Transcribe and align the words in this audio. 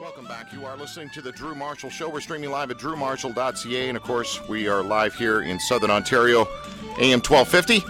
Welcome 0.00 0.26
back. 0.26 0.52
You 0.52 0.64
are 0.64 0.76
listening 0.76 1.10
to 1.10 1.20
the 1.20 1.32
Drew 1.32 1.56
Marshall 1.56 1.90
Show. 1.90 2.08
We're 2.08 2.20
streaming 2.20 2.50
live 2.50 2.70
at 2.70 2.78
drewmarshall.ca, 2.78 3.88
and 3.88 3.96
of 3.96 4.04
course, 4.04 4.40
we 4.48 4.68
are 4.68 4.80
live 4.80 5.12
here 5.16 5.42
in 5.42 5.58
Southern 5.58 5.90
Ontario, 5.90 6.46
AM 7.00 7.20
1250. 7.20 7.84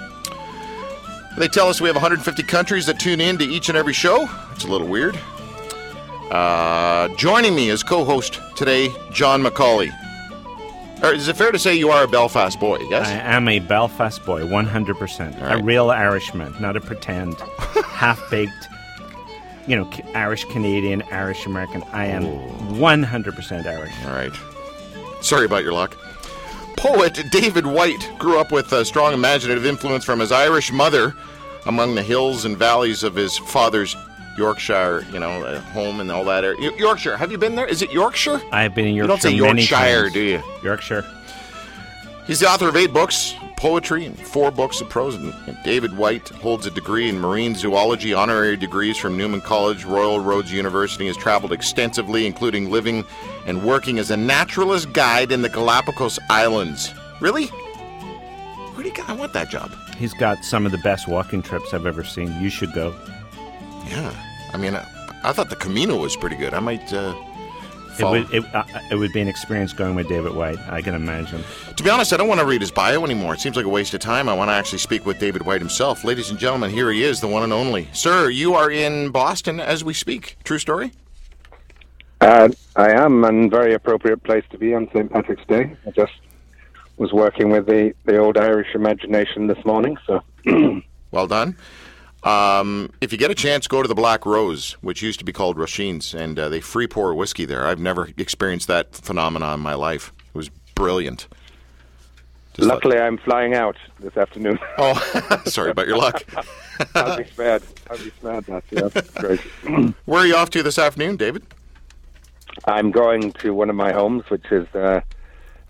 They 1.39 1.49
tell 1.49 1.69
us 1.69 1.83
we 1.83 1.89
have 1.89 1.97
150 1.97 2.43
countries 2.45 2.87
that 2.87 2.99
tune 2.99 3.21
in 3.21 3.37
to 3.37 3.45
each 3.45 3.69
and 3.69 3.77
every 3.77 3.93
show. 3.93 4.27
It's 4.53 4.65
a 4.65 4.69
little 4.69 4.89
weird. 4.89 5.21
Uh, 6.31 7.09
joining 7.17 7.55
me 7.55 7.69
as 7.69 7.83
co-host 7.83 8.41
today, 8.57 8.89
John 9.13 9.43
McCauley. 9.43 9.93
Or 11.03 11.13
is 11.13 11.29
it 11.29 11.37
fair 11.37 11.53
to 11.53 11.59
say 11.59 11.75
you 11.75 11.91
are 11.91 12.05
a 12.05 12.09
Belfast 12.09 12.59
boy? 12.59 12.79
Yes. 12.89 13.07
I 13.07 13.13
am 13.35 13.49
a 13.49 13.59
Belfast 13.59 14.25
boy, 14.25 14.45
100%. 14.45 15.43
right. 15.43 15.61
A 15.61 15.63
real 15.63 15.91
Irishman, 15.91 16.55
not 16.59 16.75
a 16.75 16.81
pretend, 16.81 17.35
half 17.85 18.31
baked, 18.31 18.69
you 19.69 19.77
know, 19.77 19.89
Irish 20.15 20.45
Canadian, 20.47 21.03
Irish 21.13 21.47
American. 21.47 21.83
I 21.93 22.07
am 22.07 22.25
100% 22.25 23.67
Irish. 23.67 23.95
All 24.07 24.13
right. 24.13 24.33
Sorry 25.21 25.45
about 25.45 25.63
your 25.63 25.75
luck. 25.75 25.97
Poet 26.77 27.21
David 27.31 27.67
Whyte 27.67 28.11
grew 28.19 28.39
up 28.39 28.51
with 28.51 28.73
a 28.73 28.85
strong 28.85 29.13
imaginative 29.13 29.67
influence 29.67 30.05
from 30.05 30.21
his 30.21 30.33
Irish 30.33 30.73
mother 30.73 31.15
among 31.67 31.95
the 31.95 32.03
hills 32.03 32.45
and 32.45 32.57
valleys 32.57 33.03
of 33.03 33.15
his 33.15 33.37
father's 33.37 33.95
Yorkshire, 34.39 35.05
you 35.13 35.19
know, 35.19 35.43
uh, 35.43 35.61
home 35.61 36.01
and 36.01 36.11
all 36.11 36.25
that 36.25 36.45
area. 36.45 36.71
Yorkshire. 36.79 37.17
Have 37.17 37.33
you 37.33 37.39
been 37.39 37.57
there? 37.57 37.67
Is 37.67 37.83
it 37.83 37.91
Yorkshire? 37.91 38.41
I've 38.53 38.75
been 38.75 38.87
in 38.87 38.95
Yorkshire. 38.95 39.29
You 39.29 39.43
don't 39.43 39.59
say 39.59 39.67
Yorkshire, 39.69 40.11
do 40.11 40.21
you? 40.21 40.43
Yorkshire. 40.63 41.05
He's 42.27 42.41
the 42.41 42.49
author 42.49 42.69
of 42.69 42.77
eight 42.77 42.93
books, 42.93 43.35
poetry, 43.59 44.07
and 44.07 44.19
four 44.19 44.51
books 44.53 44.81
of 44.81 44.89
prose. 44.89 45.17
And 45.17 45.59
David 45.65 45.97
Whyte 45.97 46.29
holds 46.29 46.65
a 46.65 46.71
degree 46.71 47.09
in 47.09 47.19
marine 47.19 47.57
zoology, 47.57 48.15
honorary 48.15 48.57
degrees 48.57 48.97
from 48.97 49.17
Neumann 49.17 49.41
College, 49.41 49.85
Royal 49.85 50.21
Roads 50.21 50.53
University, 50.53 51.09
has 51.09 51.17
traveled 51.17 51.53
extensively, 51.53 52.25
including 52.25 52.71
living 52.71 53.05
and 53.47 53.65
working 53.65 53.99
as 53.99 54.11
a 54.11 54.17
naturalist 54.17 54.93
guide 54.93 55.33
in 55.33 55.43
the 55.43 55.49
Galapagos 55.49 56.21
Islands. 56.31 56.95
Really? 57.21 57.47
Where 57.47 58.85
do 58.85 58.89
you 58.89 58.95
get? 58.95 59.09
I 59.09 59.15
want 59.15 59.33
that 59.33 59.51
job. 59.51 59.73
He's 59.97 60.15
got 60.15 60.45
some 60.45 60.65
of 60.65 60.71
the 60.71 60.79
best 60.79 61.09
walking 61.09 61.43
trips 61.43 61.75
I've 61.75 61.87
ever 61.87 62.05
seen. 62.05 62.41
You 62.41 62.51
should 62.51 62.73
go. 62.73 62.95
Yeah. 63.89 64.15
I 64.53 64.57
mean, 64.57 64.77
I, 64.77 64.87
I 65.25 65.33
thought 65.33 65.51
the 65.51 65.57
Camino 65.57 66.01
was 66.01 66.17
pretty 66.17 66.37
good. 66.37 66.55
I 66.55 66.61
might. 66.61 66.93
Uh, 66.93 67.13
It 68.01 68.05
would, 68.05 68.35
it, 68.35 68.55
uh, 68.55 68.65
it 68.91 68.95
would 68.95 69.13
be 69.13 69.21
an 69.21 69.29
experience 69.29 69.73
going 69.73 69.95
with 69.95 70.09
David 70.09 70.35
Whyte, 70.35 70.59
I 70.69 70.83
can 70.83 70.95
imagine. 70.95 71.43
To 71.77 71.83
be 71.83 71.91
honest, 71.91 72.13
I 72.13 72.17
don't 72.17 72.29
want 72.29 72.41
to 72.41 72.47
read 72.47 72.61
his 72.61 72.71
bio 72.71 73.05
anymore. 73.05 73.35
It 73.35 73.41
seems 73.41 73.57
like 73.57 73.65
a 73.65 73.71
waste 73.71 73.95
of 73.95 74.01
time. 74.01 74.29
I 74.29 74.35
want 74.35 74.49
to 74.49 74.53
actually 74.53 74.79
speak 74.79 75.07
with 75.07 75.19
David 75.19 75.45
Whyte 75.45 75.61
himself. 75.61 76.05
Ladies 76.05 76.31
and 76.31 76.39
gentlemen, 76.39 76.71
here 76.71 76.91
he 76.91 77.03
is, 77.03 77.21
the 77.21 77.29
one 77.29 77.43
and 77.43 77.53
only. 77.53 77.89
Sir, 77.93 78.31
you 78.31 78.55
are 78.55 78.71
in 78.71 79.11
Boston 79.11 79.61
as 79.61 79.85
we 79.85 79.95
speak. 79.95 80.37
True 80.45 80.59
story? 80.59 80.93
Uh, 82.21 82.49
I 82.77 82.91
am, 82.93 83.25
and 83.25 83.51
very 83.51 83.75
appropriate 83.75 84.23
place 84.25 84.45
to 84.51 84.59
be 84.59 84.75
on 84.75 84.89
St. 84.89 85.11
Patrick's 85.11 85.47
Day. 85.47 85.77
I 85.87 85.91
just 85.91 86.13
was 86.97 87.13
working 87.13 87.51
with 87.51 87.67
the, 87.67 87.95
the 88.05 88.19
old 88.19 88.37
Irish 88.37 88.75
imagination 88.75 89.47
this 89.47 89.65
morning, 89.65 89.97
so 90.07 90.23
Well 91.11 91.27
done. 91.27 91.57
Um, 92.25 92.91
if 93.01 93.13
you 93.13 93.19
get 93.19 93.31
a 93.31 93.35
chance, 93.35 93.69
go 93.69 93.81
to 93.81 93.89
the 93.89 93.95
Black 93.95 94.27
Rose, 94.27 94.73
which 94.81 95.03
used 95.03 95.19
to 95.21 95.25
be 95.25 95.33
called 95.33 95.57
Rasheen's, 95.57 96.15
and 96.15 96.39
uh, 96.39 96.49
they 96.49 96.61
free 96.61 96.87
pour 96.87 97.15
whiskey 97.15 97.45
there. 97.45 97.67
I've 97.67 97.79
never 97.79 98.09
experienced 98.17 98.67
that 98.69 98.95
phenomenon 98.95 99.55
in 99.55 99.61
my 99.61 99.75
life. 99.75 100.13
It 100.35 100.37
was 100.37 100.49
brilliant. 100.75 101.29
Just 102.55 102.69
luckily 102.69 102.99
I'm 102.99 103.19
flying 103.19 103.55
out 103.55 103.77
this 104.01 104.17
afternoon. 104.17 104.59
oh, 104.79 105.41
sorry 105.47 105.71
about 105.71 105.87
your 105.87 105.97
luck. 105.97 106.25
I'll 106.95 107.17
be 107.17 107.25
spared. 107.25 107.63
I'll 107.89 107.99
be 107.99 108.11
spared 108.11 108.45
that. 108.47 108.65
Yeah, 108.71 109.21
great. 109.21 109.41
Where 110.07 110.23
are 110.23 110.27
you 110.27 110.35
off 110.35 110.51
to 110.51 110.63
this 110.65 110.79
afternoon, 110.79 111.17
David? 111.17 111.45
I'm 112.65 112.91
going 112.91 113.33
to 113.35 113.55
one 113.55 113.71
of 113.71 113.77
my 113.77 113.93
homes, 113.93 114.25
which 114.29 114.51
is 114.51 114.67
uh, 114.75 115.03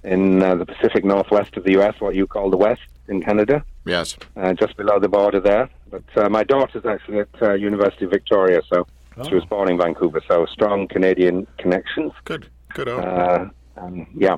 in 0.02 0.42
uh, 0.42 0.54
the 0.54 0.64
Pacific 0.64 1.04
Northwest 1.04 1.58
of 1.58 1.64
the 1.64 1.72
U.S., 1.72 2.00
what 2.00 2.14
you 2.14 2.26
call 2.26 2.48
the 2.48 2.56
West 2.56 2.80
in 3.08 3.22
Canada, 3.22 3.62
Yes. 3.84 4.16
uh, 4.36 4.54
just 4.54 4.76
below 4.78 4.98
the 4.98 5.08
border 5.08 5.40
there. 5.40 5.68
But 5.90 6.04
uh, 6.16 6.28
my 6.28 6.44
daughter's 6.44 6.84
actually 6.84 7.20
at 7.20 7.42
uh, 7.42 7.54
University 7.54 8.04
of 8.04 8.10
Victoria, 8.10 8.60
so 8.72 8.86
she 9.26 9.34
was 9.34 9.44
born 9.44 9.70
in 9.70 9.78
Vancouver, 9.78 10.22
so 10.28 10.46
strong 10.46 10.86
Canadian 10.88 11.46
connections. 11.58 12.12
Good. 12.24 12.48
Good. 12.74 12.88
Oh. 12.88 12.98
Uh, 12.98 13.48
um, 13.76 14.06
yeah, 14.14 14.36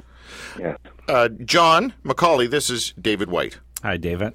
yeah. 0.59 0.77
Uh, 1.09 1.28
John 1.28 1.93
McCauley, 2.05 2.49
this 2.49 2.71
is 2.71 2.93
David 3.00 3.31
Whyte. 3.31 3.59
Hi, 3.83 3.97
David. 3.97 4.34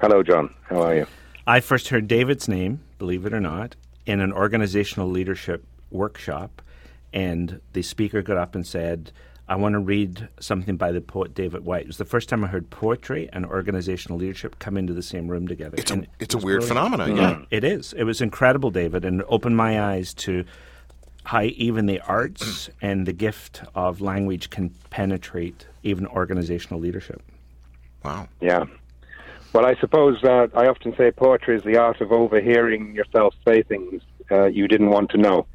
Hello, 0.00 0.22
John. 0.22 0.54
How 0.68 0.82
are 0.82 0.94
you? 0.94 1.06
I 1.46 1.60
first 1.60 1.88
heard 1.88 2.08
David's 2.08 2.48
name, 2.48 2.80
believe 2.98 3.26
it 3.26 3.32
or 3.32 3.40
not, 3.40 3.76
in 4.04 4.20
an 4.20 4.32
organizational 4.32 5.08
leadership 5.08 5.64
workshop, 5.90 6.62
and 7.12 7.60
the 7.72 7.82
speaker 7.82 8.22
got 8.22 8.36
up 8.36 8.54
and 8.54 8.66
said, 8.66 9.12
I 9.48 9.54
want 9.56 9.74
to 9.74 9.78
read 9.78 10.28
something 10.40 10.76
by 10.76 10.90
the 10.90 11.00
poet 11.00 11.32
David 11.34 11.64
Whyte. 11.64 11.82
It 11.82 11.86
was 11.86 11.98
the 11.98 12.04
first 12.04 12.28
time 12.28 12.42
I 12.42 12.48
heard 12.48 12.68
poetry 12.70 13.28
and 13.32 13.46
organizational 13.46 14.18
leadership 14.18 14.58
come 14.58 14.76
into 14.76 14.92
the 14.92 15.02
same 15.02 15.28
room 15.28 15.46
together. 15.46 15.76
It's 15.78 15.90
a 15.90 15.94
And 15.94 16.06
it's 16.18 16.34
a 16.34 16.38
it 16.38 16.38
was 16.38 16.44
weird 16.44 16.60
brilliant. 16.66 16.90
phenomenon. 16.90 17.16
Yeah. 17.16 17.56
It 17.56 17.62
is. 17.62 17.92
It 17.92 18.04
was 18.04 18.20
incredible, 18.20 18.70
David, 18.70 19.04
and 19.04 19.20
it 19.20 19.26
opened 19.28 19.56
my 19.56 19.80
eyes 19.80 20.12
to 20.14 20.44
how 21.24 21.42
even 21.42 21.86
the 21.86 22.00
arts 22.00 22.70
and 22.82 23.06
the 23.06 23.12
gift 23.12 23.62
of 23.74 24.00
language 24.00 24.50
can 24.50 24.70
penetrate 24.90 25.66
even 25.84 26.06
organizational 26.08 26.80
leadership. 26.80 27.22
Wow. 28.04 28.28
Yeah. 28.40 28.64
Well, 29.52 29.64
I 29.64 29.74
suppose 29.76 30.22
uh, 30.24 30.48
I 30.54 30.66
often 30.66 30.94
say 30.96 31.12
poetry 31.12 31.56
is 31.56 31.62
the 31.62 31.76
art 31.76 32.00
of 32.00 32.10
overhearing 32.10 32.94
yourself 32.94 33.34
say 33.46 33.62
things 33.62 34.02
uh, 34.30 34.46
you 34.46 34.66
didn't 34.66 34.90
want 34.90 35.10
to 35.10 35.18
know. 35.18 35.46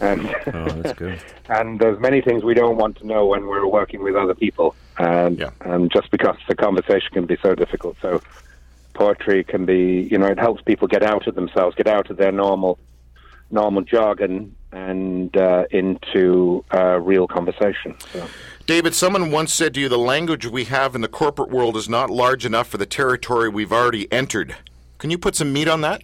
And 0.00 0.26
Oh, 0.52 0.64
that's 0.82 0.98
good. 0.98 1.20
and 1.48 1.78
there's 1.78 2.00
many 2.00 2.20
things 2.20 2.42
we 2.42 2.54
don't 2.54 2.76
want 2.76 2.96
to 2.98 3.06
know 3.06 3.26
when 3.26 3.46
we're 3.46 3.66
working 3.66 4.02
with 4.02 4.16
other 4.16 4.34
people, 4.34 4.74
and 4.98 5.38
Yeah. 5.38 5.50
and 5.60 5.90
just 5.92 6.10
because 6.10 6.36
the 6.48 6.54
conversation 6.56 7.10
can 7.12 7.26
be 7.26 7.36
so 7.42 7.54
difficult. 7.54 7.96
So 8.02 8.20
poetry 8.94 9.44
can 9.44 9.64
be, 9.66 10.08
you 10.10 10.18
know, 10.18 10.26
it 10.26 10.38
helps 10.38 10.62
people 10.62 10.88
get 10.88 11.02
out 11.02 11.26
of 11.26 11.34
themselves, 11.34 11.76
get 11.76 11.86
out 11.86 12.10
of 12.10 12.16
their 12.16 12.32
normal 12.32 12.78
normal 13.50 13.82
jargon, 13.82 14.54
and 14.72 15.36
uh, 15.36 15.64
into 15.70 16.64
uh, 16.74 16.98
real 16.98 17.28
conversation. 17.28 17.94
So. 18.12 18.26
David, 18.66 18.94
someone 18.94 19.30
once 19.30 19.52
said 19.52 19.74
to 19.74 19.80
you, 19.80 19.88
the 19.88 19.98
language 19.98 20.46
we 20.46 20.64
have 20.64 20.94
in 20.96 21.02
the 21.02 21.08
corporate 21.08 21.50
world 21.50 21.76
is 21.76 21.88
not 21.88 22.10
large 22.10 22.44
enough 22.44 22.66
for 22.68 22.78
the 22.78 22.86
territory 22.86 23.48
we've 23.48 23.72
already 23.72 24.10
entered. 24.10 24.56
Can 24.98 25.10
you 25.10 25.18
put 25.18 25.36
some 25.36 25.52
meat 25.52 25.68
on 25.68 25.82
that? 25.82 26.02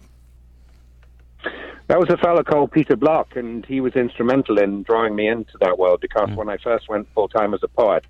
That 1.91 1.99
was 1.99 2.09
a 2.09 2.15
fellow 2.15 2.41
called 2.41 2.71
Peter 2.71 2.95
Block, 2.95 3.35
and 3.35 3.65
he 3.65 3.81
was 3.81 3.97
instrumental 3.97 4.59
in 4.59 4.83
drawing 4.83 5.13
me 5.13 5.27
into 5.27 5.57
that 5.59 5.77
world 5.77 5.99
because 5.99 6.29
when 6.37 6.47
I 6.47 6.55
first 6.55 6.87
went 6.87 7.05
full 7.13 7.27
time 7.27 7.53
as 7.53 7.59
a 7.63 7.67
poet, 7.67 8.05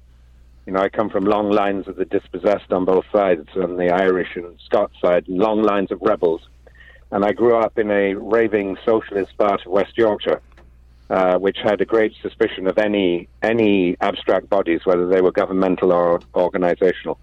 you 0.68 0.74
know, 0.74 0.81
I 0.81 0.90
come 0.90 1.09
from 1.09 1.25
long 1.25 1.50
lines 1.50 1.88
of 1.88 1.96
the 1.96 2.06
dispossessed 2.06 2.72
on 2.72 2.86
both 2.86 3.06
sides, 3.12 3.47
on 3.56 3.78
the 3.78 3.90
Irish 3.90 4.36
and 4.36 4.56
Scots 4.64 4.94
side, 5.02 5.28
long 5.28 5.64
lines 5.64 5.91
of 5.91 6.00
rebels. 6.03 6.41
And 7.09 7.25
I 7.25 7.31
grew 7.31 7.58
up 7.58 7.80
in 7.80 7.90
a 7.90 8.14
raving 8.14 8.78
socialist 8.86 9.36
part 9.40 9.66
of 9.66 9.72
West 9.72 9.97
Yorkshire, 9.97 10.44
uh, 11.09 11.40
which 11.40 11.58
had 11.64 11.81
a 11.81 11.86
great 11.86 12.14
suspicion 12.22 12.68
of 12.68 12.78
any 12.78 13.30
any 13.41 13.97
abstract 14.00 14.47
bodies, 14.47 14.81
whether 14.84 15.08
they 15.08 15.22
were 15.22 15.31
governmental 15.31 15.91
or 15.91 16.20
organizational. 16.36 17.18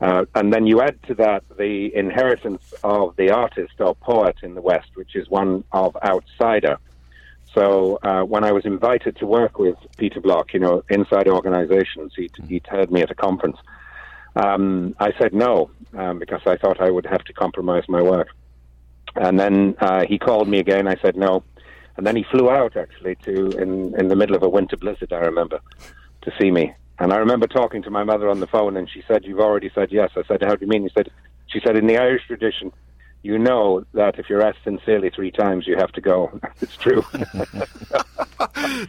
Uh, 0.00 0.24
and 0.34 0.52
then 0.52 0.66
you 0.66 0.80
add 0.80 1.00
to 1.02 1.14
that 1.14 1.44
the 1.58 1.94
inheritance 1.94 2.72
of 2.82 3.14
the 3.16 3.30
artist 3.30 3.74
or 3.80 3.94
poet 3.96 4.36
in 4.42 4.54
the 4.54 4.60
West, 4.62 4.88
which 4.94 5.14
is 5.14 5.28
one 5.28 5.62
of 5.72 5.96
outsider. 6.02 6.78
So 7.54 7.98
uh, 8.02 8.22
when 8.22 8.44
I 8.44 8.52
was 8.52 8.64
invited 8.64 9.16
to 9.16 9.26
work 9.26 9.58
with 9.58 9.76
Peter 9.98 10.20
Block, 10.20 10.54
you 10.54 10.60
know, 10.60 10.82
inside 10.88 11.28
organizations, 11.28 12.12
he 12.16 12.30
he 12.48 12.62
heard 12.66 12.90
me 12.90 13.02
at 13.02 13.10
a 13.10 13.14
conference. 13.14 13.58
Um, 14.36 14.94
I 15.00 15.12
said 15.18 15.34
no 15.34 15.70
um, 15.98 16.18
because 16.18 16.42
I 16.46 16.56
thought 16.56 16.80
I 16.80 16.90
would 16.90 17.06
have 17.06 17.24
to 17.24 17.32
compromise 17.32 17.84
my 17.88 18.00
work. 18.00 18.28
And 19.16 19.38
then 19.38 19.74
uh, 19.80 20.04
he 20.06 20.18
called 20.18 20.48
me 20.48 20.60
again. 20.60 20.86
I 20.86 20.96
said 21.02 21.16
no, 21.16 21.42
and 21.96 22.06
then 22.06 22.14
he 22.14 22.24
flew 22.30 22.48
out 22.48 22.76
actually 22.76 23.16
to 23.26 23.50
in 23.58 23.98
in 23.98 24.08
the 24.08 24.16
middle 24.16 24.36
of 24.36 24.44
a 24.44 24.48
winter 24.48 24.76
blizzard. 24.76 25.12
I 25.12 25.18
remember 25.18 25.60
to 26.22 26.32
see 26.40 26.50
me. 26.50 26.72
And 27.00 27.12
I 27.14 27.16
remember 27.16 27.46
talking 27.46 27.82
to 27.84 27.90
my 27.90 28.04
mother 28.04 28.28
on 28.28 28.40
the 28.40 28.46
phone, 28.46 28.76
and 28.76 28.88
she 28.88 29.02
said, 29.08 29.24
"You've 29.24 29.40
already 29.40 29.70
said 29.74 29.90
yes." 29.90 30.10
I 30.16 30.22
said, 30.28 30.42
"How 30.42 30.54
do 30.54 30.58
you 30.64 30.68
mean?" 30.68 30.82
He 30.82 30.90
said, 30.94 31.10
"She 31.46 31.58
said 31.64 31.76
in 31.76 31.86
the 31.86 31.96
Irish 31.96 32.26
tradition, 32.26 32.70
you 33.22 33.38
know 33.38 33.84
that 33.94 34.18
if 34.18 34.28
you're 34.28 34.42
asked 34.42 34.58
sincerely 34.64 35.08
three 35.10 35.30
times, 35.30 35.66
you 35.66 35.76
have 35.76 35.92
to 35.92 36.00
go." 36.02 36.38
it's 36.60 36.76
true. 36.76 37.02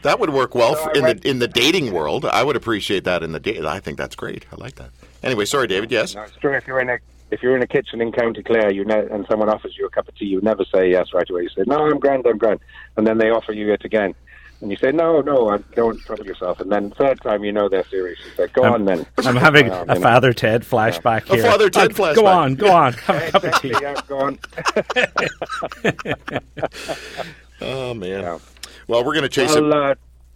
That 0.03 0.19
would 0.19 0.31
work 0.31 0.55
well 0.55 0.75
So 0.75 0.83
for, 0.85 0.91
in 0.91 1.03
went- 1.03 1.21
the 1.21 1.29
in 1.29 1.39
the 1.39 1.47
dating 1.47 1.91
world. 1.91 2.25
I 2.25 2.43
would 2.43 2.55
appreciate 2.55 3.03
that 3.03 3.21
in 3.23 3.31
the 3.33 3.39
date. 3.39 3.63
I 3.65 3.79
think 3.79 3.97
that's 3.97 4.15
great. 4.15 4.45
I 4.51 4.55
like 4.55 4.75
that. 4.75 4.89
Anyway, 5.23 5.45
sorry, 5.45 5.67
David. 5.67 5.91
Yes. 5.91 6.15
no, 6.15 6.23
it's 6.23 6.35
true. 6.37 6.53
If 6.53 6.65
you're 6.67 6.79
in 6.79 6.89
a 6.89 6.97
if 7.31 7.41
you're 7.43 7.55
in 7.55 7.61
a 7.61 7.67
kitchen 7.67 8.01
in 8.01 8.11
County 8.11 8.43
Clare, 8.43 8.71
you 8.71 8.83
ne- 8.85 9.07
and 9.11 9.25
someone 9.29 9.49
offers 9.49 9.75
you 9.77 9.85
a 9.85 9.89
cup 9.89 10.07
of 10.07 10.15
tea, 10.15 10.25
you 10.25 10.41
never 10.41 10.63
say 10.73 10.89
yes 10.89 11.07
right 11.13 11.29
away. 11.29 11.43
You 11.43 11.49
say, 11.49 11.63
"No, 11.67 11.85
I'm 11.85 11.99
grand, 11.99 12.25
I'm 12.25 12.37
grand," 12.37 12.59
and 12.97 13.05
then 13.05 13.17
they 13.17 13.29
offer 13.29 13.51
you 13.53 13.71
it 13.73 13.83
again. 13.85 14.13
And 14.61 14.69
you 14.69 14.77
say, 14.77 14.91
no, 14.91 15.21
no, 15.21 15.49
I 15.49 15.57
don't 15.75 15.99
trouble 16.01 16.25
yourself. 16.25 16.59
And 16.59 16.71
then 16.71 16.91
third 16.91 17.19
time, 17.21 17.43
you 17.43 17.51
know 17.51 17.67
they're 17.67 17.83
serious. 17.89 18.19
You 18.23 18.31
say, 18.35 18.47
go 18.53 18.63
on 18.63 18.85
then. 18.85 19.07
I'm 19.17 19.35
having 19.35 19.69
Well, 19.69 19.85
a 19.89 19.93
you 19.95 19.99
know. 19.99 20.01
Father 20.01 20.33
Ted 20.33 20.61
flashback 20.61 21.27
A 21.31 21.35
here. 21.35 21.43
Father 21.43 21.69
Ted 21.69 21.91
Uh, 21.91 21.93
flashback. 21.95 22.15
Go 22.15 22.25
on, 22.27 22.53
go 22.55 22.71
on. 22.71 22.93
Have 22.93 23.23
a 23.23 23.31
cup 23.31 23.43
of 23.43 23.61
tea. 23.61 23.73
yeah, 23.81 23.99
go 24.07 24.19
on. 24.19 24.39
Oh 27.63 27.93
man. 27.93 28.21
Yeah. 28.21 28.39
Well, 28.87 29.03
we're 29.05 29.13
going 29.13 29.21
to 29.23 29.29
chase 29.29 29.53
Well, 29.53 29.67
it. 29.71 29.73
uh, 29.73 29.95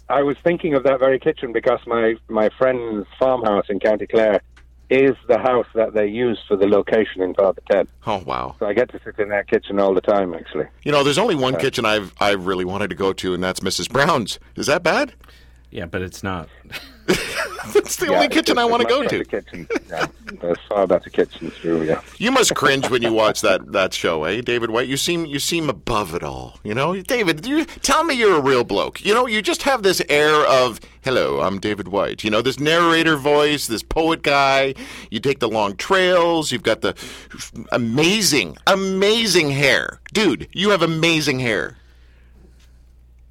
I 0.10 0.22
was 0.22 0.38
thinking 0.44 0.76
of 0.76 0.84
that 0.84 1.00
very 1.00 1.20
kitchen 1.20 1.52
because 1.52 1.80
my 1.88 2.16
my 2.30 2.50
friend's 2.58 3.08
farmhouse 3.18 3.66
in 3.70 3.80
County 3.80 4.06
Clare 4.06 4.42
is 4.90 5.16
the 5.28 5.38
house 5.38 5.68
that 5.76 5.94
they 5.94 6.08
use 6.08 6.40
for 6.48 6.56
the 6.56 6.68
location 6.68 7.22
in 7.22 7.34
Father 7.34 7.62
Ted. 7.70 7.88
Oh 8.06 8.24
wow! 8.26 8.56
So 8.60 8.68
I 8.68 8.74
get 8.74 8.92
to 8.92 9.00
sit 9.04 9.18
in 9.20 9.30
that 9.30 9.48
kitchen 9.50 9.80
all 9.80 9.94
the 9.94 10.02
time, 10.02 10.34
actually. 10.34 10.66
You 10.84 10.92
know, 10.92 11.04
there's 11.04 11.18
only 11.18 11.36
one 11.36 11.56
uh, 11.56 11.60
kitchen 11.60 11.86
I've 11.86 12.14
I 12.20 12.32
really 12.32 12.66
wanted 12.66 12.90
to 12.90 12.96
go 12.96 13.14
to, 13.14 13.34
and 13.34 13.44
that's 13.44 13.60
Mrs. 13.60 13.90
Brown's. 13.90 14.40
Is 14.56 14.68
that 14.68 14.84
bad? 14.84 15.14
Yeah, 15.72 15.86
but 15.86 16.02
it's 16.02 16.24
not. 16.24 16.50
That's 17.74 17.96
the 17.96 18.14
only 18.14 18.28
kitchen 18.28 18.58
I 18.58 18.66
want 18.66 18.82
to 18.82 18.88
go 18.88 19.02
better 19.04 19.20
The 19.20 19.26
Kitchen. 19.26 19.68
Yeah, 19.90 20.08
there's 20.42 20.58
far 20.68 20.86
better 20.88 21.10
kitchens, 21.10 21.54
true. 21.56 21.84
Yeah. 21.84 22.02
You 22.18 22.32
must 22.32 22.54
cringe 22.56 22.90
when 22.90 23.02
you 23.02 23.14
watch 23.14 23.42
that 23.42 23.72
that 23.72 23.94
show, 23.94 24.24
eh, 24.24 24.42
David 24.42 24.70
Whyte? 24.72 24.88
You 24.88 24.98
seem 24.98 25.26
you 25.26 25.40
seem 25.40 25.70
above 25.70 26.14
it 26.14 26.24
all. 26.24 26.60
You 26.64 26.74
know, 26.74 27.02
David. 27.02 27.46
You, 27.46 27.66
tell 27.66 28.04
me 28.04 28.16
you're 28.16 28.36
a 28.36 28.42
real 28.42 28.64
bloke. 28.64 29.04
You 29.04 29.14
know, 29.14 29.26
you 29.26 29.42
just 29.42 29.64
have 29.64 29.84
this 29.84 30.02
air 30.10 30.46
of 30.46 30.80
"Hello, 31.04 31.42
I'm 31.42 31.60
David 31.60 31.88
Whyte." 31.88 32.24
You 32.24 32.30
know, 32.30 32.42
this 32.42 32.60
narrator 32.60 33.16
voice, 33.16 33.68
this 33.68 33.84
poet 33.84 34.22
guy. 34.22 34.76
You 35.10 35.20
take 35.20 35.40
the 35.40 35.50
long 35.50 35.76
trails. 35.76 36.52
You've 36.52 36.64
got 36.64 36.82
the 36.82 36.96
amazing, 37.72 38.58
amazing 38.68 39.52
hair, 39.52 40.00
dude. 40.14 40.48
You 40.52 40.70
have 40.70 40.82
amazing 40.82 41.40
hair. 41.40 41.78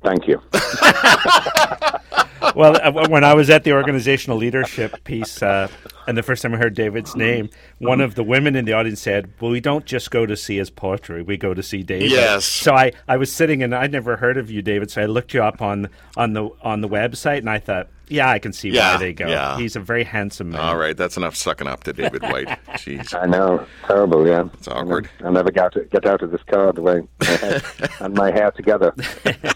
Thank 0.02 0.28
you. 0.28 0.42
well, 2.54 2.76
uh, 2.82 3.08
when 3.08 3.24
I 3.24 3.34
was 3.34 3.50
at 3.50 3.64
the 3.64 3.72
organizational 3.72 4.36
leadership 4.36 5.04
piece, 5.04 5.42
uh, 5.42 5.68
and 6.06 6.16
the 6.16 6.22
first 6.22 6.42
time 6.42 6.54
I 6.54 6.58
heard 6.58 6.74
David's 6.74 7.14
name, 7.16 7.50
one 7.78 8.00
of 8.00 8.14
the 8.14 8.22
women 8.24 8.56
in 8.56 8.64
the 8.64 8.72
audience 8.72 9.00
said, 9.00 9.32
"Well, 9.40 9.50
we 9.50 9.60
don't 9.60 9.84
just 9.84 10.10
go 10.10 10.26
to 10.26 10.36
see 10.36 10.56
his 10.56 10.70
poetry; 10.70 11.22
we 11.22 11.36
go 11.36 11.54
to 11.54 11.62
see 11.62 11.82
David." 11.82 12.10
Yes. 12.10 12.44
So 12.44 12.74
I, 12.74 12.92
I 13.08 13.16
was 13.16 13.32
sitting 13.32 13.62
and 13.62 13.74
I'd 13.74 13.92
never 13.92 14.16
heard 14.16 14.36
of 14.36 14.50
you, 14.50 14.62
David. 14.62 14.90
So 14.90 15.02
I 15.02 15.06
looked 15.06 15.34
you 15.34 15.42
up 15.42 15.62
on 15.62 15.88
on 16.16 16.32
the 16.32 16.48
on 16.62 16.80
the 16.80 16.88
website, 16.88 17.38
and 17.38 17.50
I 17.50 17.58
thought, 17.58 17.88
yeah, 18.08 18.28
I 18.28 18.38
can 18.38 18.52
see 18.52 18.68
Yeah, 18.68 18.92
why 18.94 18.98
they 18.98 19.12
go. 19.14 19.26
yeah. 19.28 19.56
He's 19.56 19.76
a 19.76 19.80
very 19.80 20.04
handsome 20.04 20.50
man. 20.50 20.60
All 20.60 20.76
right, 20.76 20.94
that's 20.96 21.16
enough 21.16 21.34
sucking 21.34 21.66
up 21.66 21.84
to 21.84 21.92
David 21.94 22.22
Whyte. 22.22 22.48
Jeez. 22.74 23.18
I 23.18 23.24
know, 23.26 23.66
terrible. 23.86 24.26
Yeah, 24.26 24.44
It's 24.54 24.68
awkward. 24.68 25.08
I'll 25.24 25.32
never 25.32 25.50
get 25.50 25.64
out, 25.76 25.90
get 25.90 26.04
out 26.06 26.20
of 26.22 26.30
this 26.30 26.42
car 26.42 26.70
the 26.72 26.82
way 26.82 27.00
my 27.20 27.26
head 27.26 27.62
and 28.00 28.14
my 28.14 28.30
hair 28.30 28.50
together. 28.50 28.92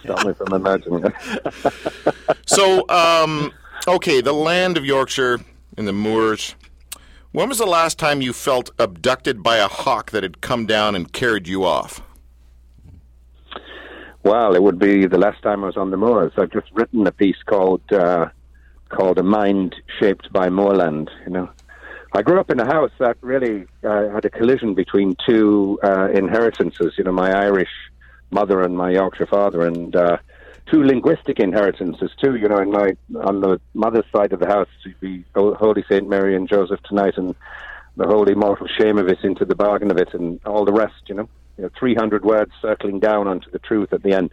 Stop 0.03 0.27
me 0.27 0.33
from 0.33 0.55
imagining 0.55 1.05
it. 1.05 1.73
So, 2.47 2.89
um, 2.89 3.53
okay, 3.87 4.21
the 4.23 4.33
land 4.33 4.79
of 4.79 4.85
Yorkshire 4.87 5.41
and 5.79 5.87
the 5.87 5.93
moors. 5.93 6.57
When 7.31 7.49
was 7.49 7.59
the 7.59 7.67
last 7.67 7.99
time 7.99 8.21
you 8.21 8.33
felt 8.33 8.71
abducted 8.79 9.43
by 9.43 9.59
a 9.59 9.69
hawk 9.69 10.11
that 10.11 10.25
had 10.25 10.41
come 10.41 10.67
down 10.67 10.97
and 10.97 11.13
carried 11.13 11.47
you 11.47 11.65
off? 11.65 12.03
Well, 14.25 14.57
it 14.57 14.63
would 14.63 14.79
be 14.79 15.07
the 15.07 15.19
last 15.19 15.41
time 15.43 15.63
I 15.63 15.69
was 15.69 15.77
on 15.77 15.91
the 15.91 15.97
moors. 15.97 16.33
I've 16.37 16.51
just 16.51 16.67
written 16.73 17.07
a 17.07 17.13
piece 17.13 17.41
called 17.47 17.81
uh, 17.93 18.27
called 18.89 19.19
"A 19.19 19.23
Mind 19.23 19.77
Shaped 20.01 20.33
by 20.33 20.51
Moorland." 20.51 21.11
You 21.25 21.33
know, 21.33 21.51
I 22.13 22.23
grew 22.23 22.41
up 22.41 22.51
in 22.51 22.59
a 22.59 22.67
house 22.67 22.91
that 22.99 23.17
really 23.21 23.67
uh, 23.85 24.09
had 24.11 24.25
a 24.25 24.31
collision 24.31 24.75
between 24.75 25.15
two 25.27 25.79
uh, 25.85 26.09
inheritances. 26.13 26.95
You 26.99 27.05
know, 27.05 27.13
my 27.13 27.31
Irish 27.31 27.71
mother 28.31 28.63
and 28.63 28.77
my 28.77 28.91
Yorkshire 28.91 29.27
father, 29.27 29.63
and 29.63 29.95
uh, 29.95 30.17
two 30.70 30.85
linguistic 30.85 31.38
inheritances 31.41 32.11
too. 32.23 32.37
You 32.37 32.49
know, 32.49 32.59
in 32.59 32.70
my 32.70 32.97
on 33.23 33.41
the 33.41 33.61
mother's 33.75 34.05
side 34.12 34.32
of 34.32 34.41
the 34.41 34.47
house, 34.47 34.69
be 35.00 35.25
Holy 35.35 35.85
Saint 35.88 36.09
Mary 36.09 36.35
and 36.35 36.49
Joseph 36.49 36.82
tonight, 36.82 37.15
and 37.17 37.35
the 37.97 38.06
holy 38.06 38.35
mortal 38.35 38.69
shame 38.79 38.99
of 38.99 39.09
it 39.09 39.19
into 39.23 39.44
the 39.44 39.55
bargain 39.55 39.91
of 39.91 39.99
it, 39.99 40.15
and 40.15 40.41
all 40.44 40.65
the 40.65 40.73
rest. 40.73 41.03
You 41.06 41.17
know, 41.17 41.29
you 41.56 41.65
know, 41.65 41.70
300 41.79 42.25
words 42.25 42.53
circling 42.61 43.00
down 43.00 43.29
onto 43.29 43.50
the 43.50 43.59
truth 43.59 43.93
at 43.93 44.03
the 44.03 44.12
end. 44.12 44.31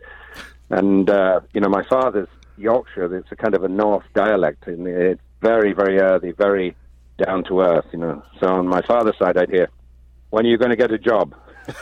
And 0.70 1.10
uh, 1.10 1.42
you 1.54 1.62
know, 1.62 1.70
my 1.70 1.84
father's 1.84 2.30
Yorkshire. 2.58 3.16
It's 3.16 3.32
a 3.32 3.36
kind 3.36 3.56
of 3.56 3.64
a 3.64 3.68
North 3.68 4.06
dialect, 4.14 4.68
and 4.68 4.88
it's 4.88 5.22
very, 5.42 5.74
very 5.74 6.00
earthy, 6.00 6.32
very 6.32 6.76
down 7.24 7.44
to 7.46 7.62
earth. 7.62 7.86
You 7.92 8.00
know. 8.00 8.24
So 8.40 8.48
on 8.48 8.68
my 8.68 8.82
father's 8.82 9.18
side, 9.18 9.38
I'd 9.38 9.50
hear, 9.50 9.70
"When 10.30 10.46
are 10.46 10.50
you 10.50 10.58
going 10.58 10.72
to 10.72 10.78
get 10.78 10.92
a 10.92 10.98
job?" 10.98 11.36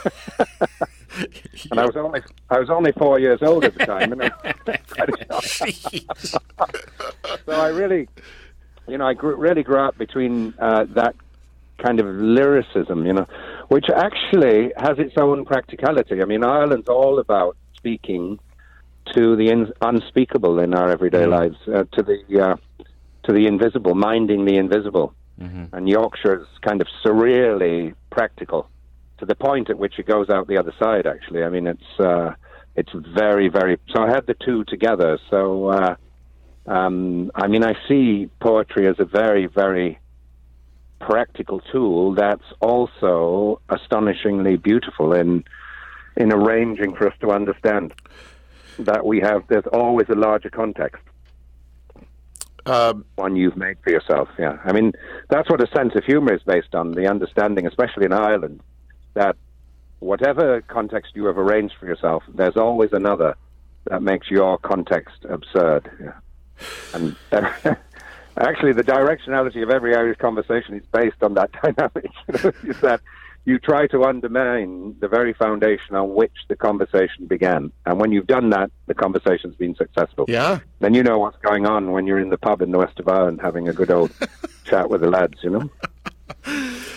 and 1.70 1.80
I 1.80 1.86
was 1.86 1.96
only 1.96 2.20
I 2.50 2.58
was 2.58 2.70
only 2.70 2.92
four 2.92 3.18
years 3.18 3.40
old 3.42 3.64
at 3.64 3.74
the 3.74 3.86
time, 3.86 4.12
and 4.12 4.22
I 4.22 4.30
was 4.66 4.76
quite 4.88 5.08
a 5.08 5.46
shock. 5.46 6.76
so 7.46 7.52
I 7.52 7.68
really, 7.68 8.08
you 8.88 8.98
know, 8.98 9.06
I 9.06 9.14
grew, 9.14 9.36
really 9.36 9.62
grew 9.62 9.78
up 9.78 9.96
between 9.98 10.54
uh, 10.58 10.84
that 10.94 11.14
kind 11.78 12.00
of 12.00 12.06
lyricism, 12.06 13.06
you 13.06 13.12
know, 13.12 13.26
which 13.68 13.86
actually 13.94 14.72
has 14.76 14.98
its 14.98 15.14
own 15.16 15.44
practicality. 15.44 16.22
I 16.22 16.24
mean, 16.24 16.44
Ireland's 16.44 16.88
all 16.88 17.18
about 17.18 17.56
speaking 17.76 18.38
to 19.14 19.36
the 19.36 19.48
in- 19.50 19.72
unspeakable 19.80 20.58
in 20.58 20.74
our 20.74 20.90
everyday 20.90 21.26
lives, 21.26 21.56
uh, 21.68 21.84
to 21.92 22.02
the 22.02 22.40
uh, 22.40 22.56
to 23.24 23.32
the 23.32 23.46
invisible, 23.46 23.94
minding 23.94 24.44
the 24.44 24.56
invisible. 24.56 25.14
And 25.72 25.88
Yorkshire's 25.88 26.46
kind 26.62 26.80
of 26.80 26.86
surreally 27.04 27.94
practical 28.10 28.68
to 29.24 29.28
the 29.28 29.34
point 29.34 29.70
at 29.70 29.78
which 29.78 29.98
it 29.98 30.06
goes 30.06 30.28
out 30.28 30.46
the 30.46 30.58
other 30.58 30.74
side. 30.78 31.06
Actually, 31.06 31.42
I 31.42 31.48
mean, 31.48 31.66
it's 31.66 32.00
uh, 32.00 32.34
it's 32.76 32.92
very, 33.14 33.48
very. 33.48 33.78
So 33.94 34.02
I 34.02 34.08
had 34.08 34.26
the 34.26 34.34
two 34.34 34.64
together. 34.64 35.18
So 35.30 35.68
uh, 35.68 35.96
um, 36.66 37.30
I 37.34 37.46
mean, 37.48 37.64
I 37.64 37.74
see 37.88 38.28
poetry 38.40 38.86
as 38.86 38.96
a 38.98 39.04
very, 39.04 39.46
very 39.46 39.98
practical 41.00 41.60
tool 41.72 42.14
that's 42.14 42.48
also 42.60 43.60
astonishingly 43.68 44.56
beautiful 44.56 45.12
in 45.12 45.44
in 46.16 46.32
arranging 46.32 46.94
for 46.96 47.08
us 47.08 47.14
to 47.20 47.30
understand 47.30 47.92
that 48.78 49.04
we 49.04 49.20
have. 49.20 49.42
There's 49.48 49.66
always 49.72 50.08
a 50.08 50.18
larger 50.28 50.50
context 50.50 51.02
Uh, 52.66 52.94
one 53.16 53.36
you've 53.36 53.58
made 53.66 53.76
for 53.84 53.90
yourself. 53.90 54.28
Yeah, 54.38 54.56
I 54.64 54.72
mean 54.72 54.92
that's 55.32 55.48
what 55.50 55.60
a 55.62 55.70
sense 55.78 55.92
of 55.98 56.02
humor 56.04 56.32
is 56.38 56.42
based 56.54 56.74
on. 56.74 56.92
The 56.92 57.06
understanding, 57.14 57.66
especially 57.66 58.06
in 58.06 58.12
Ireland, 58.12 58.60
that 59.14 59.36
whatever 60.00 60.60
context 60.62 61.12
you 61.14 61.24
have 61.26 61.38
arranged 61.38 61.74
for 61.78 61.86
yourself, 61.86 62.22
there's 62.34 62.56
always 62.56 62.92
another 62.92 63.36
that 63.86 64.02
makes 64.02 64.30
your 64.30 64.58
context 64.58 65.24
absurd. 65.28 65.90
Yeah. 66.00 66.12
And 66.94 67.16
uh, 67.32 67.50
actually, 68.38 68.72
the 68.72 68.84
directionality 68.84 69.62
of 69.62 69.70
every 69.70 69.94
Irish 69.94 70.18
conversation 70.18 70.74
is 70.74 70.84
based 70.92 71.22
on 71.22 71.34
that 71.34 71.50
dynamic. 71.62 72.10
You 72.28 72.52
is 72.70 72.80
that 72.80 73.00
you 73.46 73.58
try 73.58 73.86
to 73.88 74.04
undermine 74.04 74.96
the 75.00 75.08
very 75.08 75.34
foundation 75.34 75.94
on 75.94 76.14
which 76.14 76.32
the 76.48 76.56
conversation 76.56 77.26
began, 77.26 77.70
and 77.84 78.00
when 78.00 78.10
you've 78.10 78.26
done 78.26 78.50
that, 78.50 78.70
the 78.86 78.94
conversation's 78.94 79.54
been 79.56 79.74
successful 79.74 80.24
yeah. 80.28 80.60
then 80.80 80.94
you 80.94 81.02
know 81.02 81.18
what's 81.18 81.36
going 81.42 81.66
on 81.66 81.92
when 81.92 82.06
you're 82.06 82.18
in 82.18 82.30
the 82.30 82.38
pub 82.38 82.62
in 82.62 82.70
the 82.70 82.78
west 82.78 82.98
of 82.98 83.06
Ireland 83.06 83.40
having 83.42 83.68
a 83.68 83.72
good 83.74 83.90
old 83.90 84.10
chat 84.64 84.88
with 84.88 85.02
the 85.02 85.10
lads, 85.10 85.38
you 85.42 85.50
know? 85.50 85.70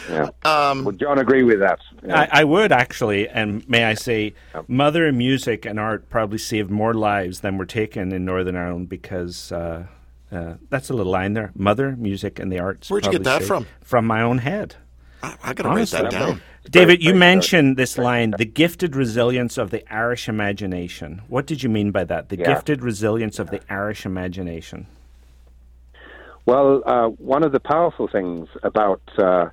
Yeah. 0.09 0.29
Um, 0.43 0.85
Would 0.85 0.99
John 0.99 1.19
agree 1.19 1.43
with 1.43 1.59
that? 1.59 1.79
Yeah. 2.05 2.27
I, 2.31 2.41
I 2.41 2.43
would 2.43 2.71
actually, 2.71 3.27
and 3.29 3.67
may 3.69 3.83
I 3.85 3.93
say, 3.93 4.33
mother 4.67 5.05
and 5.05 5.17
music 5.17 5.65
and 5.65 5.79
art 5.79 6.09
probably 6.09 6.37
saved 6.37 6.69
more 6.71 6.93
lives 6.93 7.41
than 7.41 7.57
were 7.57 7.65
taken 7.65 8.11
in 8.11 8.23
Northern 8.25 8.55
Ireland 8.55 8.89
because 8.89 9.51
uh, 9.51 9.85
uh, 10.31 10.53
that's 10.69 10.89
a 10.89 10.93
little 10.93 11.11
line 11.11 11.33
there. 11.33 11.51
Mother, 11.55 11.95
music, 11.97 12.39
and 12.39 12.51
the 12.51 12.59
arts. 12.59 12.89
Where'd 12.89 13.05
you 13.05 13.11
get 13.11 13.23
that 13.23 13.39
saved- 13.39 13.47
from? 13.47 13.67
From 13.81 14.05
my 14.07 14.21
own 14.21 14.39
head. 14.39 14.75
I, 15.23 15.35
I 15.43 15.53
got 15.53 15.63
to 15.63 15.69
write 15.69 15.87
that 15.89 16.11
down. 16.11 16.41
David, 16.69 17.01
you 17.01 17.11
very 17.11 17.19
mentioned 17.19 17.77
this 17.77 17.97
line, 17.97 18.31
the 18.37 18.45
gifted 18.45 18.95
resilience 18.95 19.57
of 19.57 19.71
the 19.71 19.83
Irish 19.93 20.27
imagination. 20.29 21.21
What 21.27 21.47
did 21.47 21.63
you 21.63 21.69
mean 21.69 21.91
by 21.91 22.03
that? 22.03 22.29
The 22.29 22.37
Yeah. 22.37 22.53
gifted 22.53 22.83
resilience 22.83 23.39
of 23.39 23.49
the 23.49 23.61
Irish 23.69 24.05
imagination. 24.05 24.85
Well, 26.45 26.81
uh, 26.85 27.07
one 27.07 27.43
of 27.43 27.51
the 27.51 27.59
powerful 27.59 28.07
things 28.07 28.47
about 28.63 29.01
uh, 29.17 29.49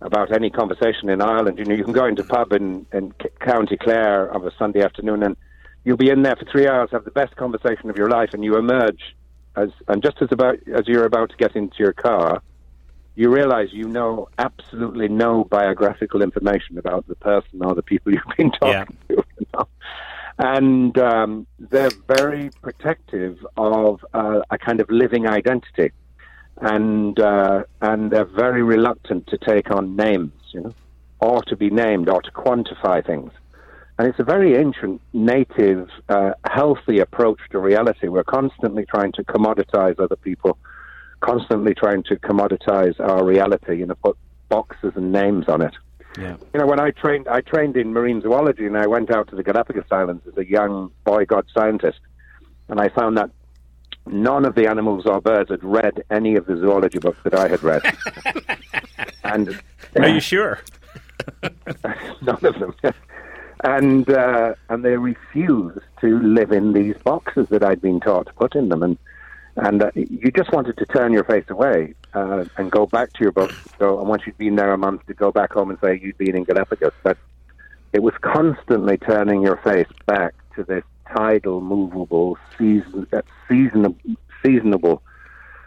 about 0.00 0.32
any 0.32 0.50
conversation 0.50 1.08
in 1.08 1.20
Ireland, 1.20 1.58
you 1.58 1.64
know, 1.64 1.74
you 1.74 1.84
can 1.84 1.92
go 1.92 2.06
into 2.06 2.22
a 2.22 2.26
pub 2.26 2.52
in, 2.52 2.86
in 2.92 3.12
County 3.40 3.76
Clare 3.76 4.26
of 4.32 4.44
a 4.44 4.52
Sunday 4.58 4.82
afternoon, 4.82 5.22
and 5.22 5.36
you'll 5.84 5.96
be 5.96 6.10
in 6.10 6.22
there 6.22 6.36
for 6.36 6.44
three 6.50 6.68
hours, 6.68 6.90
have 6.92 7.04
the 7.04 7.10
best 7.10 7.34
conversation 7.36 7.90
of 7.90 7.96
your 7.96 8.08
life, 8.08 8.30
and 8.32 8.44
you 8.44 8.56
emerge 8.56 9.00
as 9.56 9.70
and 9.88 10.02
just 10.02 10.22
as 10.22 10.28
about 10.30 10.56
as 10.72 10.86
you're 10.86 11.04
about 11.04 11.30
to 11.30 11.36
get 11.36 11.56
into 11.56 11.76
your 11.78 11.92
car, 11.92 12.42
you 13.16 13.28
realize 13.30 13.68
you 13.72 13.88
know 13.88 14.28
absolutely 14.38 15.08
no 15.08 15.44
biographical 15.44 16.22
information 16.22 16.78
about 16.78 17.06
the 17.08 17.16
person 17.16 17.64
or 17.64 17.74
the 17.74 17.82
people 17.82 18.12
you've 18.14 18.36
been 18.36 18.52
talking 18.52 18.98
Yeah. 19.08 19.16
to. 19.16 19.24
You 19.40 19.46
know? 19.54 19.68
And 20.38 20.96
um, 20.98 21.46
they're 21.58 21.90
very 22.06 22.50
protective 22.62 23.44
of 23.56 24.04
uh, 24.14 24.42
a 24.50 24.58
kind 24.58 24.80
of 24.80 24.88
living 24.88 25.26
identity 25.26 25.90
and 26.60 27.18
uh, 27.20 27.64
and 27.80 28.10
they're 28.10 28.24
very 28.24 28.62
reluctant 28.62 29.26
to 29.28 29.38
take 29.38 29.70
on 29.70 29.96
names, 29.96 30.32
you 30.52 30.60
know, 30.60 30.74
or 31.20 31.42
to 31.44 31.56
be 31.56 31.70
named 31.70 32.08
or 32.08 32.22
to 32.22 32.30
quantify 32.30 33.04
things. 33.04 33.32
And 33.98 34.06
it's 34.06 34.20
a 34.20 34.24
very 34.24 34.56
ancient, 34.56 35.00
native, 35.12 35.88
uh, 36.08 36.30
healthy 36.48 37.00
approach 37.00 37.40
to 37.50 37.58
reality. 37.58 38.06
We're 38.06 38.22
constantly 38.22 38.86
trying 38.86 39.10
to 39.12 39.24
commoditize 39.24 39.98
other 39.98 40.14
people, 40.14 40.56
constantly 41.20 41.74
trying 41.74 42.04
to 42.04 42.16
commoditize 42.16 42.98
our 43.00 43.24
reality, 43.24 43.78
you 43.78 43.86
know, 43.86 43.96
put 43.96 44.16
boxes 44.48 44.92
and 44.94 45.10
names 45.10 45.48
on 45.48 45.62
it. 45.62 45.74
Yeah. 46.16 46.36
You 46.54 46.60
know, 46.60 46.66
when 46.66 46.78
I 46.80 46.92
trained, 46.92 47.26
I 47.28 47.40
trained 47.40 47.76
in 47.76 47.92
marine 47.92 48.20
zoology, 48.20 48.66
and 48.66 48.78
I 48.78 48.86
went 48.86 49.10
out 49.10 49.28
to 49.28 49.36
the 49.36 49.42
Galapagos 49.42 49.84
Islands 49.90 50.22
as 50.26 50.36
a 50.36 50.48
young 50.48 50.90
boy 51.04 51.24
god 51.24 51.46
scientist. 51.52 51.98
and 52.68 52.80
I 52.80 52.88
found 52.88 53.16
that 53.16 53.30
none 54.08 54.44
of 54.44 54.54
the 54.54 54.66
animals 54.68 55.06
or 55.06 55.20
birds 55.20 55.50
had 55.50 55.62
read 55.62 56.02
any 56.10 56.36
of 56.36 56.46
the 56.46 56.56
zoology 56.56 56.98
books 56.98 57.18
that 57.24 57.34
I 57.34 57.48
had 57.48 57.62
read. 57.62 57.82
and 59.24 59.60
Are 59.96 60.08
you 60.08 60.20
sure? 60.20 60.60
none 62.22 62.44
of 62.44 62.58
them. 62.58 62.74
and 63.64 64.08
uh, 64.10 64.54
and 64.68 64.84
they 64.84 64.96
refused 64.96 65.80
to 66.00 66.18
live 66.20 66.52
in 66.52 66.72
these 66.72 66.96
boxes 67.04 67.48
that 67.50 67.62
I'd 67.62 67.80
been 67.80 68.00
taught 68.00 68.26
to 68.26 68.32
put 68.34 68.54
in 68.54 68.68
them, 68.68 68.82
and 68.82 68.98
and 69.56 69.82
uh, 69.82 69.90
you 69.94 70.30
just 70.30 70.52
wanted 70.52 70.76
to 70.78 70.86
turn 70.86 71.12
your 71.12 71.24
face 71.24 71.44
away 71.48 71.94
uh, 72.14 72.44
and 72.56 72.70
go 72.70 72.86
back 72.86 73.12
to 73.14 73.22
your 73.24 73.32
book. 73.32 73.52
So, 73.78 73.98
and 73.98 74.08
once 74.08 74.22
you'd 74.26 74.38
been 74.38 74.56
there 74.56 74.72
a 74.72 74.78
month, 74.78 75.06
to 75.06 75.14
go 75.14 75.32
back 75.32 75.52
home 75.52 75.70
and 75.70 75.78
say 75.80 75.98
you'd 76.00 76.18
been 76.18 76.36
in 76.36 76.44
Galapagos. 76.44 76.92
But 77.02 77.18
it 77.92 78.02
was 78.02 78.14
constantly 78.20 78.98
turning 78.98 79.42
your 79.42 79.56
face 79.58 79.88
back 80.06 80.34
to 80.54 80.64
this 80.64 80.84
tidal, 81.14 81.60
movable, 81.60 82.38
season, 82.56 83.06
uh, 83.12 83.22
seasonable, 83.48 83.98
seasonable 84.42 85.02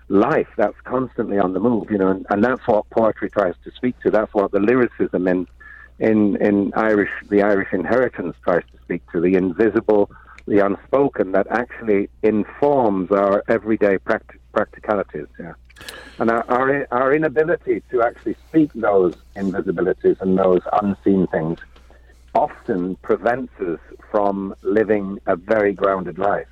life 0.09 0.47
that's 0.57 0.79
constantly 0.83 1.37
on 1.37 1.53
the 1.53 1.59
move. 1.59 1.89
You 1.89 1.97
know, 1.97 2.09
and, 2.09 2.25
and 2.29 2.43
that's 2.43 2.65
what 2.67 2.89
poetry 2.89 3.29
tries 3.29 3.55
to 3.63 3.71
speak 3.71 3.99
to. 4.01 4.11
That's 4.11 4.33
what 4.33 4.51
the 4.51 4.59
lyricism 4.59 5.27
in 5.27 5.47
in 5.99 6.35
in 6.37 6.73
Irish, 6.75 7.11
the 7.29 7.41
Irish 7.41 7.69
inheritance 7.71 8.35
tries 8.43 8.63
to 8.71 8.77
speak 8.83 9.01
to 9.11 9.21
the 9.21 9.35
invisible 9.35 10.09
the 10.47 10.65
unspoken 10.65 11.31
that 11.33 11.47
actually 11.49 12.09
informs 12.23 13.11
our 13.11 13.43
everyday 13.47 13.97
practic- 13.97 14.41
practicalities. 14.53 15.27
Yeah. 15.39 15.53
And 16.19 16.29
our, 16.29 16.45
our, 16.49 16.87
our 16.91 17.13
inability 17.13 17.81
to 17.91 18.03
actually 18.03 18.35
speak 18.47 18.71
those 18.73 19.15
invisibilities 19.35 20.19
and 20.21 20.37
those 20.37 20.61
unseen 20.81 21.27
things 21.27 21.59
often 22.33 22.95
prevents 22.97 23.53
us 23.59 23.79
from 24.09 24.55
living 24.61 25.19
a 25.25 25.35
very 25.35 25.73
grounded 25.73 26.17
life 26.17 26.47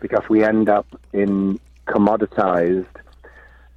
because 0.00 0.22
we 0.28 0.44
end 0.44 0.68
up 0.68 0.86
in 1.12 1.58
commoditized, 1.86 2.86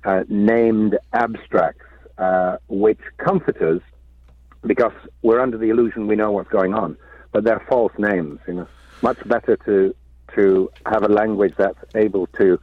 uh, 0.03 0.23
named 0.27 0.97
abstracts, 1.13 1.85
uh, 2.17 2.57
which 2.67 2.99
comfort 3.17 3.61
us 3.61 3.81
because 4.65 4.93
we're 5.21 5.39
under 5.39 5.57
the 5.57 5.69
illusion 5.69 6.07
we 6.07 6.15
know 6.15 6.31
what's 6.31 6.49
going 6.49 6.73
on, 6.73 6.97
but 7.31 7.43
they're 7.43 7.63
false 7.67 7.93
names. 7.97 8.39
You 8.47 8.53
know 8.53 8.67
much 9.01 9.27
better 9.27 9.57
to 9.57 9.95
to 10.33 10.69
have 10.85 11.03
a 11.03 11.07
language 11.07 11.53
that's 11.57 11.83
able 11.95 12.27
to 12.27 12.59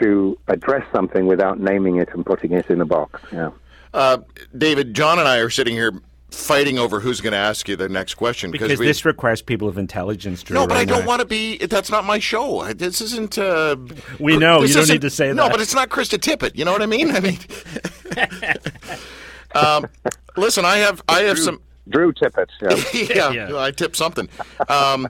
to 0.00 0.38
address 0.48 0.84
something 0.92 1.26
without 1.26 1.60
naming 1.60 1.96
it 1.96 2.08
and 2.14 2.26
putting 2.26 2.52
it 2.52 2.68
in 2.68 2.80
a 2.80 2.84
box. 2.84 3.20
Yeah. 3.32 3.50
Uh, 3.92 4.18
David, 4.56 4.94
John, 4.94 5.20
and 5.20 5.28
I 5.28 5.38
are 5.38 5.50
sitting 5.50 5.74
here 5.74 5.92
fighting 6.34 6.78
over 6.78 7.00
who's 7.00 7.20
going 7.20 7.32
to 7.32 7.38
ask 7.38 7.68
you 7.68 7.76
the 7.76 7.88
next 7.88 8.14
question 8.14 8.50
because 8.50 8.78
we, 8.78 8.86
this 8.86 9.04
requires 9.04 9.42
people 9.42 9.68
of 9.68 9.78
intelligence. 9.78 10.42
Drew, 10.42 10.54
no, 10.54 10.66
but 10.66 10.74
right 10.74 10.80
I 10.80 10.84
don't 10.84 11.06
want 11.06 11.20
to 11.20 11.26
be. 11.26 11.58
That's 11.58 11.90
not 11.90 12.04
my 12.04 12.18
show. 12.18 12.72
This 12.72 13.00
isn't. 13.00 13.38
Uh, 13.38 13.76
we 14.18 14.36
know 14.36 14.62
you 14.62 14.74
don't 14.74 14.88
need 14.88 15.00
to 15.02 15.10
say 15.10 15.28
that. 15.28 15.34
No, 15.34 15.48
but 15.48 15.60
it's 15.60 15.74
not 15.74 15.88
Krista 15.88 16.18
Tippett. 16.18 16.56
You 16.56 16.64
know 16.64 16.72
what 16.72 16.82
I 16.82 16.86
mean? 16.86 17.10
I 17.10 17.20
mean. 17.20 17.38
um, 19.54 19.86
listen, 20.36 20.64
I 20.64 20.78
have 20.78 21.02
I 21.08 21.20
have 21.22 21.38
some. 21.38 21.60
Drew 21.88 22.12
Tippett. 22.12 22.48
Yeah, 22.62 23.30
yeah, 23.34 23.48
yeah. 23.48 23.58
I 23.58 23.70
tip 23.70 23.94
something. 23.94 24.28
Um, 24.68 25.06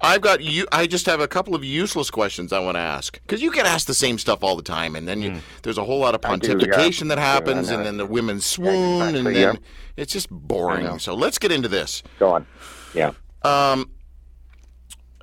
I've 0.00 0.20
got 0.20 0.42
you. 0.42 0.66
I 0.72 0.86
just 0.86 1.06
have 1.06 1.20
a 1.20 1.28
couple 1.28 1.54
of 1.54 1.64
useless 1.64 2.10
questions 2.10 2.52
I 2.52 2.58
want 2.58 2.76
to 2.76 2.80
ask 2.80 3.20
because 3.20 3.40
you 3.40 3.52
get 3.52 3.66
asked 3.66 3.86
the 3.86 3.94
same 3.94 4.18
stuff 4.18 4.42
all 4.42 4.56
the 4.56 4.62
time, 4.62 4.96
and 4.96 5.06
then 5.06 5.22
you, 5.22 5.30
mm. 5.30 5.40
there's 5.62 5.78
a 5.78 5.84
whole 5.84 6.00
lot 6.00 6.14
of 6.14 6.20
pontification 6.20 7.00
do, 7.00 7.08
yeah. 7.08 7.14
that 7.14 7.18
happens, 7.18 7.70
and 7.70 7.86
then 7.86 7.96
the 7.96 8.06
women 8.06 8.40
swoon, 8.40 9.08
exactly, 9.08 9.44
and 9.44 9.56
then 9.56 9.58
it's 9.96 10.12
just 10.12 10.28
boring. 10.30 10.98
So 10.98 11.14
let's 11.14 11.38
get 11.38 11.52
into 11.52 11.68
this. 11.68 12.02
Go 12.18 12.30
on. 12.30 12.46
Yeah. 12.92 13.12
Um, 13.42 13.90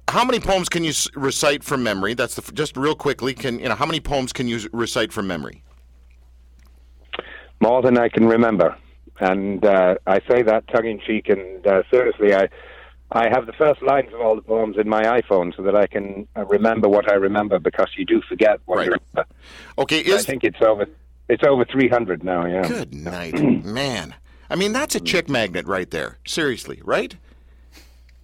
how 0.08 0.24
many 0.24 0.40
poems 0.40 0.70
can 0.70 0.86
you 0.86 0.94
recite 1.16 1.64
from 1.64 1.84
memory? 1.84 2.14
That's 2.14 2.36
the 2.36 2.52
just 2.54 2.78
real 2.78 2.96
quickly. 2.96 3.34
Can 3.34 3.60
you 3.60 3.68
know 3.68 3.76
how 3.76 3.86
many 3.86 4.00
poems 4.00 4.32
can 4.32 4.48
you 4.48 4.62
recite 4.72 5.12
from 5.12 5.28
memory? 5.28 5.64
More 7.60 7.82
than 7.82 7.98
I 7.98 8.10
can 8.10 8.26
remember 8.26 8.78
and 9.20 9.64
uh, 9.66 9.96
I 10.08 10.20
say 10.30 10.42
that 10.44 10.68
tongue 10.68 10.88
in 10.88 11.00
cheek 11.00 11.30
and 11.30 11.66
uh, 11.66 11.84
seriously. 11.92 12.34
I 12.34 12.50
I 13.12 13.30
have 13.30 13.46
the 13.46 13.54
first 13.54 13.82
lines 13.84 14.12
of 14.12 14.22
all 14.22 14.36
the 14.36 14.42
poems 14.42 14.76
in 14.78 14.90
my 14.90 15.04
iPhone 15.04 15.56
so 15.56 15.62
that 15.64 15.76
I 15.76 15.86
can 15.86 16.28
uh, 16.36 16.46
remember 16.46 16.90
what 16.90 17.10
I 17.10 17.14
remember 17.14 17.60
because 17.60 17.90
you 17.96 18.06
do 18.06 18.22
forget 18.28 18.60
what 18.66 18.78
right. 18.78 18.88
you 18.88 18.96
remember. 19.14 19.30
Okay, 19.78 20.00
is... 20.00 20.24
I 20.24 20.24
think 20.24 20.44
it's 20.44 20.62
over. 20.62 20.88
It's 21.30 21.44
over 21.44 21.64
three 21.66 21.88
hundred 21.88 22.24
now. 22.24 22.46
Yeah. 22.46 22.68
Good 22.68 22.94
night, 22.94 23.40
man. 23.64 24.16
I 24.50 24.56
mean, 24.56 24.74
that's 24.74 24.96
a 24.96 25.00
chick 25.00 25.30
magnet 25.30 25.66
right 25.66 25.90
there. 25.90 26.18
Seriously, 26.26 26.82
right? 26.84 27.16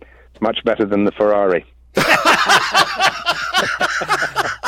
It's 0.01 0.41
much 0.41 0.60
better 0.65 0.86
than 0.86 1.05
the 1.05 1.12
Ferrari. 1.12 1.65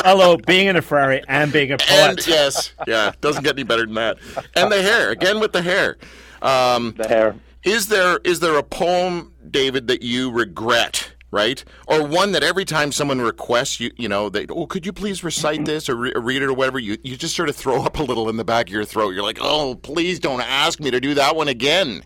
Although 0.04 0.38
being 0.38 0.68
in 0.68 0.76
a 0.76 0.82
Ferrari 0.82 1.24
and 1.28 1.52
being 1.54 1.72
a 1.72 1.78
poet. 1.78 2.10
And, 2.10 2.28
yes, 2.28 2.74
yeah, 2.88 3.12
doesn't 3.22 3.44
get 3.44 3.56
any 3.56 3.64
better 3.64 3.86
than 3.86 3.96
that. 3.96 4.18
And 4.56 4.72
the 4.72 4.82
hair, 4.82 5.12
again 5.12 5.40
with 5.40 5.52
the 5.54 5.62
hair. 5.62 5.98
Um, 6.42 6.96
the 6.98 7.08
hair. 7.08 7.36
Is 7.64 7.88
there 7.88 8.20
is 8.24 8.40
there 8.40 8.58
a 8.58 8.64
poem, 8.64 9.34
David, 9.50 9.88
that 9.88 10.02
you 10.02 10.32
regret? 10.32 11.14
Right, 11.34 11.64
or 11.88 12.06
one 12.06 12.34
that 12.34 12.44
every 12.44 12.66
time 12.66 12.92
someone 12.92 13.22
requests 13.22 13.80
you, 13.80 13.90
you 13.96 14.10
know, 14.10 14.28
they, 14.28 14.46
oh, 14.50 14.66
could 14.66 14.86
you 14.86 14.92
please 14.92 15.24
recite 15.24 15.64
this 15.64 15.88
or, 15.88 15.96
re- 15.96 16.12
or 16.14 16.20
read 16.20 16.42
it 16.42 16.48
or 16.48 16.54
whatever, 16.54 16.78
you 16.78 16.98
you 17.06 17.16
just 17.16 17.38
sort 17.38 17.48
of 17.48 17.56
throw 17.56 17.82
up 17.86 17.98
a 18.00 18.04
little 18.04 18.28
in 18.28 18.36
the 18.36 18.44
back 18.44 18.68
of 18.68 18.74
your 18.74 18.84
throat. 18.84 19.12
You're 19.12 19.24
like, 19.24 19.38
oh, 19.40 19.76
please 19.76 20.20
don't 20.20 20.42
ask 20.42 20.82
me 20.82 20.92
to 20.92 21.00
do 21.00 21.14
that 21.14 21.38
one 21.38 21.48
again. 21.48 22.04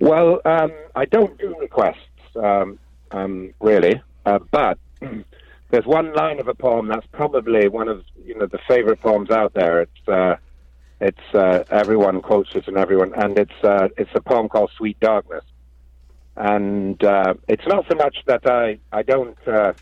Well, 0.00 0.40
um, 0.46 0.72
I 0.96 1.04
don't 1.04 1.36
do 1.36 1.54
requests 1.60 1.98
um, 2.42 2.78
um, 3.12 3.52
really, 3.60 4.02
uh, 4.26 4.38
but 4.50 4.78
there's 5.70 5.86
one 5.86 6.12
line 6.14 6.40
of 6.40 6.48
a 6.48 6.54
poem 6.54 6.88
that's 6.88 7.06
probably 7.12 7.68
one 7.68 7.88
of 7.88 8.04
you 8.24 8.34
know 8.38 8.46
the 8.46 8.58
favorite 8.68 9.00
poems 9.00 9.30
out 9.30 9.54
there. 9.54 9.82
It's 9.82 10.08
uh, 10.08 10.36
it's 11.00 11.34
uh, 11.34 11.64
everyone 11.70 12.20
quotes 12.20 12.54
it 12.54 12.68
and 12.68 12.76
everyone, 12.76 13.12
and 13.14 13.38
it's 13.38 13.64
uh, 13.64 13.88
it's 13.96 14.10
a 14.14 14.20
poem 14.20 14.48
called 14.48 14.70
"Sweet 14.76 14.98
Darkness," 15.00 15.44
and 16.36 17.02
uh, 17.02 17.34
it's 17.48 17.66
not 17.66 17.86
so 17.88 17.96
much 17.96 18.16
that 18.26 18.46
I 18.46 18.78
I 18.92 19.02
don't. 19.02 19.36
Uh, 19.46 19.72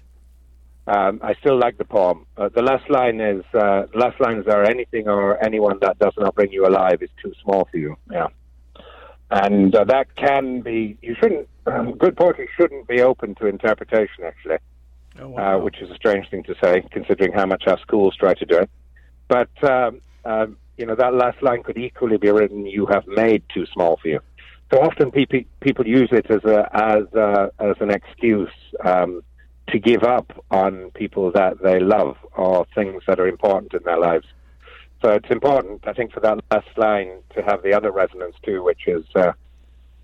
um, 0.87 1.21
I 1.23 1.35
still 1.35 1.59
like 1.59 1.79
the 1.79 1.85
poem. 1.85 2.27
Uh, 2.37 2.49
the 2.49 2.63
last 2.63 2.89
line 2.91 3.21
is 3.21 3.45
uh, 3.55 3.87
last 3.95 4.21
lines 4.21 4.47
are 4.49 4.65
anything 4.65 5.09
or 5.09 5.43
anyone 5.45 5.79
that 5.83 5.99
does 5.99 6.15
not 6.19 6.35
bring 6.35 6.51
you 6.51 6.67
alive 6.67 7.03
is 7.03 7.11
too 7.23 7.33
small 7.45 7.69
for 7.71 7.77
you. 7.77 7.97
Yeah, 8.11 8.29
and 9.31 9.75
uh, 9.75 9.85
that 9.85 10.17
can 10.17 10.63
be. 10.63 10.97
You 11.03 11.15
shouldn't. 11.21 11.49
Um, 11.71 11.97
good 11.97 12.17
poetry 12.17 12.49
shouldn't 12.57 12.89
be 12.89 13.01
open 13.01 13.35
to 13.37 13.47
interpretation. 13.47 14.25
Actually, 14.25 14.59
oh, 15.21 15.29
wow. 15.29 15.57
uh, 15.57 15.63
which 15.63 15.81
is 15.81 15.91
a 15.91 15.95
strange 15.95 16.29
thing 16.31 16.43
to 16.45 16.55
say, 16.63 16.83
considering 16.91 17.33
how 17.33 17.47
much 17.47 17.65
our 17.67 17.79
schools 17.81 18.17
try 18.17 18.35
to 18.35 18.45
do 18.45 18.59
it. 18.59 18.71
But 19.29 19.51
um, 19.63 20.01
uh, 20.25 20.47
you 20.77 20.87
know 20.87 20.95
that 20.95 21.15
last 21.15 21.43
line 21.43 21.63
could 21.63 21.79
equally 21.79 22.17
be 22.17 22.31
written: 22.31 22.67
"You 22.67 22.87
have 22.87 23.07
made 23.07 23.43
too 23.53 23.67
small 23.73 23.99
for 24.03 24.09
you." 24.09 24.21
So 24.73 24.81
often 24.81 25.11
people 25.11 25.41
people 25.61 25.87
use 25.87 26.11
it 26.13 26.27
as 26.31 26.45
a 26.45 26.69
as 26.73 27.05
a, 27.15 27.51
as 27.59 27.77
an 27.81 27.91
excuse 27.91 28.53
um, 28.85 29.23
to 29.69 29.79
give 29.79 30.03
up 30.03 30.45
on 30.51 30.91
people 30.93 31.31
that 31.33 31.63
they 31.63 31.81
love 31.81 32.17
or 32.37 32.67
things 32.75 33.03
that 33.07 33.21
are 33.21 33.29
important 33.29 33.75
in 33.75 33.83
their 33.85 33.99
lives. 33.99 34.27
So 35.03 35.11
it's 35.13 35.31
important, 35.31 35.87
I 35.87 35.95
think, 35.95 36.13
for 36.13 36.21
that 36.21 36.39
last 36.51 36.69
line 36.77 37.23
to 37.35 37.43
have 37.43 37.63
the 37.63 37.73
other 37.73 37.91
resonance 37.91 38.37
too, 38.45 38.63
which 38.63 38.87
is 38.87 39.05
uh, 39.15 39.33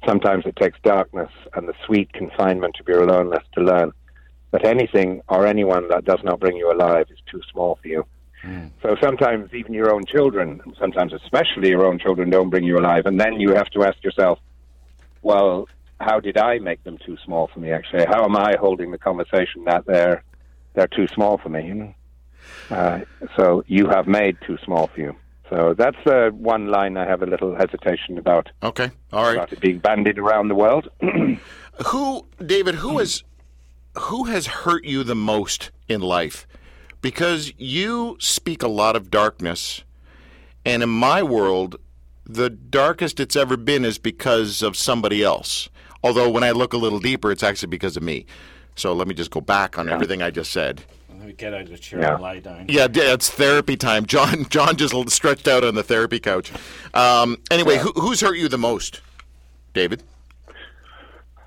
sometimes 0.06 0.46
it 0.46 0.56
takes 0.56 0.78
darkness 0.82 1.30
and 1.54 1.68
the 1.68 1.74
sweet 1.84 2.12
confinement 2.12 2.76
of 2.80 2.88
your 2.88 3.02
aloneness 3.02 3.44
to 3.54 3.60
learn 3.60 3.92
that 4.52 4.64
anything 4.64 5.22
or 5.28 5.46
anyone 5.46 5.88
that 5.88 6.04
does 6.04 6.20
not 6.22 6.40
bring 6.40 6.56
you 6.56 6.70
alive 6.72 7.06
is 7.10 7.18
too 7.30 7.40
small 7.52 7.78
for 7.82 7.88
you. 7.88 8.06
Mm. 8.44 8.70
So 8.82 8.96
sometimes 9.02 9.52
even 9.52 9.74
your 9.74 9.92
own 9.92 10.04
children, 10.06 10.60
sometimes 10.78 11.12
especially 11.12 11.70
your 11.70 11.86
own 11.86 11.98
children, 11.98 12.30
don't 12.30 12.50
bring 12.50 12.64
you 12.64 12.78
alive, 12.78 13.06
and 13.06 13.20
then 13.20 13.40
you 13.40 13.54
have 13.54 13.68
to 13.70 13.84
ask 13.84 14.02
yourself, 14.04 14.38
well, 15.22 15.68
how 16.00 16.20
did 16.20 16.38
I 16.38 16.58
make 16.58 16.84
them 16.84 16.98
too 17.04 17.16
small 17.24 17.48
for 17.52 17.60
me? 17.60 17.72
Actually, 17.72 18.04
how 18.06 18.24
am 18.24 18.36
I 18.36 18.54
holding 18.58 18.90
the 18.90 18.98
conversation 18.98 19.64
that 19.64 19.84
they're 19.86 20.22
they're 20.74 20.88
too 20.88 21.08
small 21.08 21.38
for 21.38 21.48
me? 21.48 21.66
You 21.66 21.74
know, 21.74 21.94
uh, 22.70 23.00
so 23.36 23.64
you 23.66 23.88
have 23.88 24.06
made 24.06 24.36
too 24.46 24.58
small 24.64 24.88
for 24.88 25.00
you. 25.00 25.16
So 25.50 25.74
that's 25.74 25.96
uh, 26.06 26.30
one 26.30 26.68
line 26.68 26.96
I 26.96 27.06
have 27.06 27.22
a 27.22 27.26
little 27.26 27.54
hesitation 27.54 28.18
about. 28.18 28.50
Okay, 28.62 28.90
all 29.12 29.24
right. 29.24 29.36
About 29.36 29.52
it 29.52 29.60
being 29.60 29.78
bandied 29.78 30.18
around 30.18 30.48
the 30.48 30.54
world. 30.54 30.88
who, 31.86 32.26
David? 32.44 32.76
Who 32.76 32.98
has 32.98 33.22
who 33.96 34.24
has 34.24 34.46
hurt 34.46 34.84
you 34.84 35.04
the 35.04 35.14
most 35.14 35.70
in 35.88 36.00
life? 36.00 36.46
Because 37.00 37.52
you 37.56 38.16
speak 38.18 38.62
a 38.62 38.68
lot 38.68 38.96
of 38.96 39.10
darkness, 39.10 39.84
and 40.64 40.82
in 40.82 40.88
my 40.88 41.22
world, 41.22 41.76
the 42.24 42.50
darkest 42.50 43.20
it's 43.20 43.36
ever 43.36 43.56
been 43.56 43.84
is 43.84 43.98
because 43.98 44.62
of 44.62 44.76
somebody 44.76 45.22
else. 45.22 45.68
Although 46.02 46.30
when 46.30 46.42
I 46.42 46.50
look 46.50 46.72
a 46.72 46.76
little 46.76 47.00
deeper, 47.00 47.30
it's 47.30 47.42
actually 47.42 47.68
because 47.68 47.96
of 47.96 48.02
me. 48.02 48.26
So 48.74 48.92
let 48.92 49.08
me 49.08 49.14
just 49.14 49.30
go 49.30 49.40
back 49.40 49.78
on 49.78 49.86
yeah. 49.86 49.94
everything 49.94 50.22
I 50.22 50.30
just 50.30 50.52
said. 50.52 50.84
Let 51.18 51.26
me 51.28 51.32
get 51.32 51.54
out 51.54 51.62
of 51.62 51.70
the 51.70 51.78
chair 51.78 52.00
yeah. 52.00 52.14
and 52.14 52.22
lie 52.22 52.40
down. 52.40 52.66
Yeah, 52.68 52.88
it's 52.90 53.30
therapy 53.30 53.76
time. 53.76 54.06
John, 54.16 54.46
John 54.48 54.76
just 54.76 54.94
stretched 55.10 55.48
out 55.48 55.64
on 55.64 55.74
the 55.74 55.82
therapy 55.82 56.20
couch. 56.20 56.52
Um, 56.94 57.38
anyway, 57.50 57.74
yeah. 57.74 57.82
who, 57.82 57.92
who's 57.92 58.20
hurt 58.20 58.36
you 58.36 58.48
the 58.48 58.58
most, 58.58 59.00
David? 59.72 60.02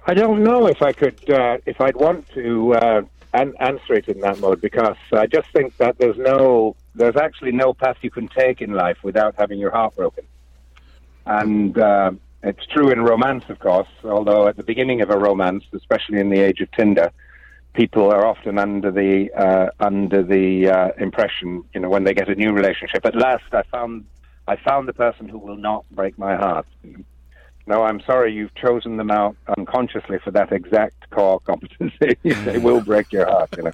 I 0.08 0.14
don't 0.14 0.44
know 0.44 0.68
if 0.68 0.82
I 0.82 0.92
could, 0.92 1.30
uh, 1.30 1.58
if 1.66 1.80
I'd 1.82 1.96
want 1.96 2.28
to 2.30 2.74
uh, 2.74 3.02
an- 3.34 3.54
answer 3.60 3.94
it 3.94 4.08
in 4.08 4.22
that 4.22 4.40
mode 4.40 4.60
because 4.60 4.98
I 5.14 5.28
just 5.28 5.52
think 5.52 5.78
that 5.78 6.00
there's 6.00 6.18
no, 6.18 6.76
there's 6.96 7.16
actually 7.16 7.52
no 7.52 7.74
path 7.74 7.98
you 8.02 8.10
can 8.10 8.28
take 8.28 8.62
in 8.62 8.72
life 8.72 8.98
without 9.04 9.36
having 9.38 9.60
your 9.60 9.72
heart 9.72 9.96
broken. 9.96 10.26
And 11.26 11.78
uh, 11.78 12.12
it's 12.42 12.66
true 12.66 12.90
in 12.90 13.02
romance, 13.02 13.44
of 13.50 13.60
course, 13.60 13.90
although 14.04 14.48
at 14.48 14.58
the 14.58 14.64
beginning 14.64 15.02
of 15.02 15.12
a 15.12 15.18
romance, 15.18 15.64
especially 15.74 16.20
in 16.20 16.30
the 16.30 16.40
age 16.40 16.60
of 16.62 16.72
Tinder, 16.72 17.12
people 17.74 18.12
are 18.12 18.26
often 18.26 18.58
under 18.58 18.92
the 18.92 19.32
uh, 19.34 19.70
under 19.80 20.24
the 20.24 20.70
uh, 20.70 20.92
impression, 20.98 21.64
you 21.74 21.80
know, 21.82 21.90
when 21.90 22.04
they 22.04 22.14
get 22.14 22.30
a 22.30 22.36
new 22.36 22.52
relationship. 22.52 23.06
At 23.06 23.16
last, 23.16 23.44
I 23.52 23.64
found 23.64 24.06
I 24.48 24.56
found 24.56 24.88
the 24.88 24.94
person 24.94 25.30
who 25.30 25.38
will 25.38 25.58
not 25.58 25.86
break 25.92 26.18
my 26.18 26.36
heart. 26.36 26.66
No, 27.68 27.84
I'm 27.84 28.02
sorry, 28.02 28.34
you've 28.34 28.56
chosen 28.56 28.98
them 28.98 29.12
out 29.12 29.38
unconsciously 29.56 30.18
for 30.24 30.32
that 30.32 30.52
exact 30.52 31.08
core 31.12 31.40
competency. 31.42 32.18
they 32.24 32.58
will 32.68 32.82
break 32.82 33.12
your 33.12 33.28
heart, 33.28 33.50
you 33.56 33.64
know. 33.64 33.72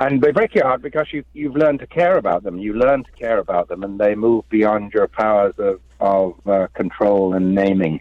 And 0.00 0.20
they 0.20 0.32
break 0.32 0.54
your 0.54 0.64
heart 0.64 0.82
because 0.82 1.12
you, 1.12 1.22
you've 1.32 1.54
learned 1.54 1.78
to 1.80 1.86
care 1.86 2.16
about 2.16 2.42
them. 2.42 2.58
You 2.58 2.72
learn 2.72 3.04
to 3.04 3.12
care 3.12 3.38
about 3.38 3.68
them, 3.68 3.84
and 3.84 4.00
they 4.00 4.16
move 4.16 4.48
beyond 4.48 4.92
your 4.92 5.06
powers 5.06 5.54
of, 5.58 5.80
of 6.00 6.46
uh, 6.48 6.66
control 6.74 7.34
and 7.34 7.54
naming. 7.54 8.00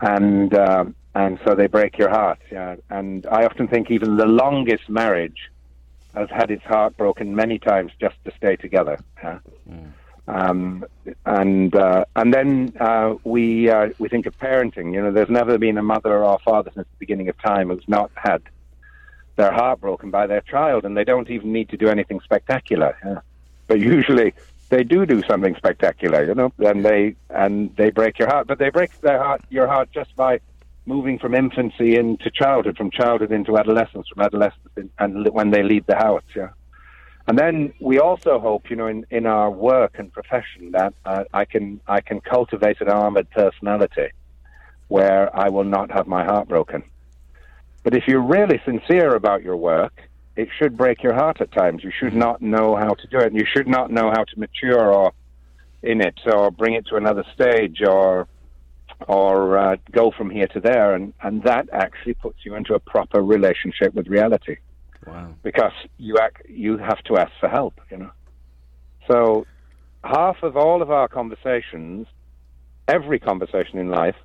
And 0.00 0.52
um, 0.54 0.94
and 1.16 1.38
so 1.44 1.54
they 1.54 1.66
break 1.66 1.96
your 1.96 2.10
heart. 2.10 2.38
Yeah. 2.52 2.76
And 2.90 3.26
I 3.26 3.46
often 3.46 3.68
think 3.68 3.90
even 3.90 4.18
the 4.18 4.26
longest 4.26 4.90
marriage 4.90 5.50
has 6.14 6.28
had 6.28 6.50
its 6.50 6.64
heart 6.64 6.94
broken 6.98 7.34
many 7.34 7.58
times 7.58 7.92
just 7.98 8.16
to 8.26 8.32
stay 8.36 8.56
together. 8.56 8.98
Yeah. 9.22 9.38
Mm. 9.68 9.92
Um, 10.28 10.84
and 11.24 11.74
uh, 11.74 12.04
and 12.16 12.34
then 12.34 12.72
uh, 12.78 13.14
we 13.24 13.70
uh, 13.70 13.90
we 13.98 14.10
think 14.10 14.26
of 14.26 14.38
parenting. 14.38 14.92
You 14.92 15.00
know, 15.02 15.10
there's 15.10 15.30
never 15.30 15.56
been 15.56 15.78
a 15.78 15.82
mother 15.82 16.12
or 16.22 16.34
a 16.34 16.38
father 16.38 16.70
since 16.74 16.86
the 16.86 16.98
beginning 16.98 17.28
of 17.30 17.40
time 17.40 17.68
who's 17.70 17.88
not 17.88 18.10
had 18.14 18.42
their 19.36 19.52
heart 19.52 19.80
broken 19.80 20.10
by 20.10 20.26
their 20.26 20.42
child, 20.42 20.84
and 20.84 20.96
they 20.96 21.04
don't 21.04 21.30
even 21.30 21.50
need 21.50 21.70
to 21.70 21.78
do 21.78 21.88
anything 21.88 22.20
spectacular. 22.20 22.94
Yeah. 23.02 23.20
But 23.68 23.80
usually 23.80 24.34
they 24.68 24.84
do 24.84 25.06
do 25.06 25.22
something 25.22 25.54
spectacular, 25.56 26.24
you 26.24 26.34
know, 26.34 26.52
and 26.58 26.84
they 26.84 27.14
and 27.30 27.74
they 27.76 27.90
break 27.90 28.18
your 28.18 28.28
heart. 28.28 28.48
But 28.48 28.58
they 28.58 28.68
break 28.68 29.00
their 29.00 29.22
heart, 29.22 29.40
your 29.48 29.66
heart, 29.66 29.90
just 29.92 30.14
by 30.16 30.40
moving 30.86 31.18
from 31.18 31.34
infancy 31.34 31.96
into 31.96 32.30
childhood, 32.30 32.76
from 32.76 32.90
childhood 32.90 33.32
into 33.32 33.58
adolescence, 33.58 34.06
from 34.08 34.24
adolescence, 34.24 34.70
in, 34.76 34.90
and 34.98 35.28
when 35.32 35.50
they 35.50 35.62
leave 35.62 35.84
the 35.86 35.96
house. 35.96 36.22
Yeah. 36.34 36.50
And 37.26 37.36
then 37.36 37.72
we 37.80 37.98
also 37.98 38.38
hope, 38.38 38.70
you 38.70 38.76
know, 38.76 38.86
in, 38.86 39.04
in 39.10 39.26
our 39.26 39.50
work 39.50 39.96
and 39.98 40.12
profession 40.12 40.70
that 40.72 40.94
uh, 41.04 41.24
I 41.34 41.44
can 41.44 41.80
I 41.88 42.00
can 42.00 42.20
cultivate 42.20 42.80
an 42.80 42.88
armored 42.88 43.28
personality 43.30 44.10
where 44.88 45.36
I 45.36 45.48
will 45.48 45.64
not 45.64 45.90
have 45.90 46.06
my 46.06 46.24
heart 46.24 46.48
broken. 46.48 46.84
But 47.82 47.94
if 47.94 48.04
you're 48.06 48.22
really 48.22 48.60
sincere 48.64 49.14
about 49.14 49.42
your 49.42 49.56
work, 49.56 49.92
it 50.36 50.48
should 50.56 50.76
break 50.76 51.02
your 51.02 51.14
heart 51.14 51.40
at 51.40 51.50
times. 51.50 51.82
You 51.82 51.90
should 51.90 52.14
not 52.14 52.40
know 52.40 52.76
how 52.76 52.94
to 52.94 53.06
do 53.08 53.18
it, 53.18 53.32
and 53.32 53.36
you 53.36 53.46
should 53.46 53.66
not 53.66 53.90
know 53.90 54.10
how 54.10 54.22
to 54.22 54.38
mature 54.38 54.92
or 54.92 55.12
in 55.82 56.00
it 56.00 56.20
or 56.26 56.50
bring 56.50 56.74
it 56.74 56.86
to 56.86 56.96
another 56.96 57.24
stage 57.34 57.82
or 57.82 58.28
or 59.08 59.58
uh, 59.58 59.76
go 59.92 60.10
from 60.10 60.30
here 60.30 60.46
to 60.48 60.60
there, 60.60 60.94
and, 60.94 61.12
and 61.22 61.42
that 61.42 61.68
actually 61.72 62.14
puts 62.14 62.38
you 62.44 62.54
into 62.54 62.74
a 62.74 62.80
proper 62.80 63.22
relationship 63.22 63.94
with 63.94 64.06
reality. 64.08 64.56
Wow. 65.06 65.34
Because 65.42 65.72
you 65.98 66.18
act, 66.18 66.42
you 66.48 66.78
have 66.78 67.02
to 67.04 67.16
ask 67.16 67.30
for 67.38 67.48
help, 67.48 67.80
you 67.90 67.98
know. 67.98 68.10
So 69.08 69.46
half 70.02 70.42
of 70.42 70.56
all 70.56 70.82
of 70.82 70.90
our 70.90 71.08
conversations, 71.08 72.06
every 72.88 73.18
conversation 73.18 73.78
in 73.78 73.90
life, 73.90 74.16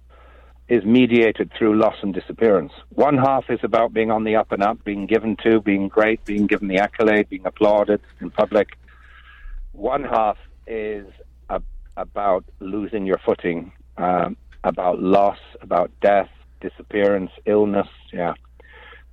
is 0.67 0.85
mediated 0.85 1.51
through 1.57 1.77
loss 1.77 1.95
and 2.01 2.13
disappearance. 2.13 2.71
One 2.89 3.17
half 3.17 3.49
is 3.49 3.59
about 3.61 3.93
being 3.93 4.09
on 4.09 4.23
the 4.23 4.37
up 4.37 4.53
and 4.53 4.63
up, 4.63 4.83
being 4.85 5.05
given 5.05 5.35
to, 5.43 5.59
being 5.59 5.89
great, 5.89 6.23
being 6.23 6.47
given 6.47 6.69
the 6.69 6.77
accolade, 6.77 7.27
being 7.29 7.45
applauded 7.45 7.99
in 8.21 8.31
public. 8.31 8.69
One 9.73 10.03
half 10.05 10.37
is 10.67 11.05
a, 11.49 11.61
about 11.97 12.45
losing 12.59 13.05
your 13.05 13.19
footing, 13.25 13.73
um, 13.97 14.37
about 14.63 15.01
loss, 15.01 15.39
about 15.61 15.91
death, 16.01 16.29
disappearance, 16.61 17.31
illness. 17.45 17.87
Yeah 18.13 18.33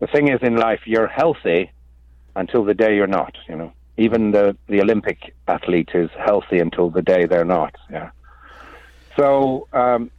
the 0.00 0.06
thing 0.06 0.28
is 0.28 0.40
in 0.42 0.56
life, 0.56 0.80
you're 0.86 1.08
healthy 1.08 1.72
until 2.36 2.64
the 2.64 2.74
day 2.74 2.94
you're 2.94 3.06
not. 3.06 3.36
You 3.48 3.56
know, 3.56 3.72
even 3.96 4.30
the 4.30 4.56
the 4.68 4.80
Olympic 4.80 5.34
athlete 5.46 5.90
is 5.94 6.10
healthy 6.18 6.58
until 6.58 6.90
the 6.90 7.02
day 7.02 7.26
they're 7.26 7.44
not. 7.44 7.74
Yeah. 7.90 8.10
So, 9.16 9.66
um, 9.72 10.10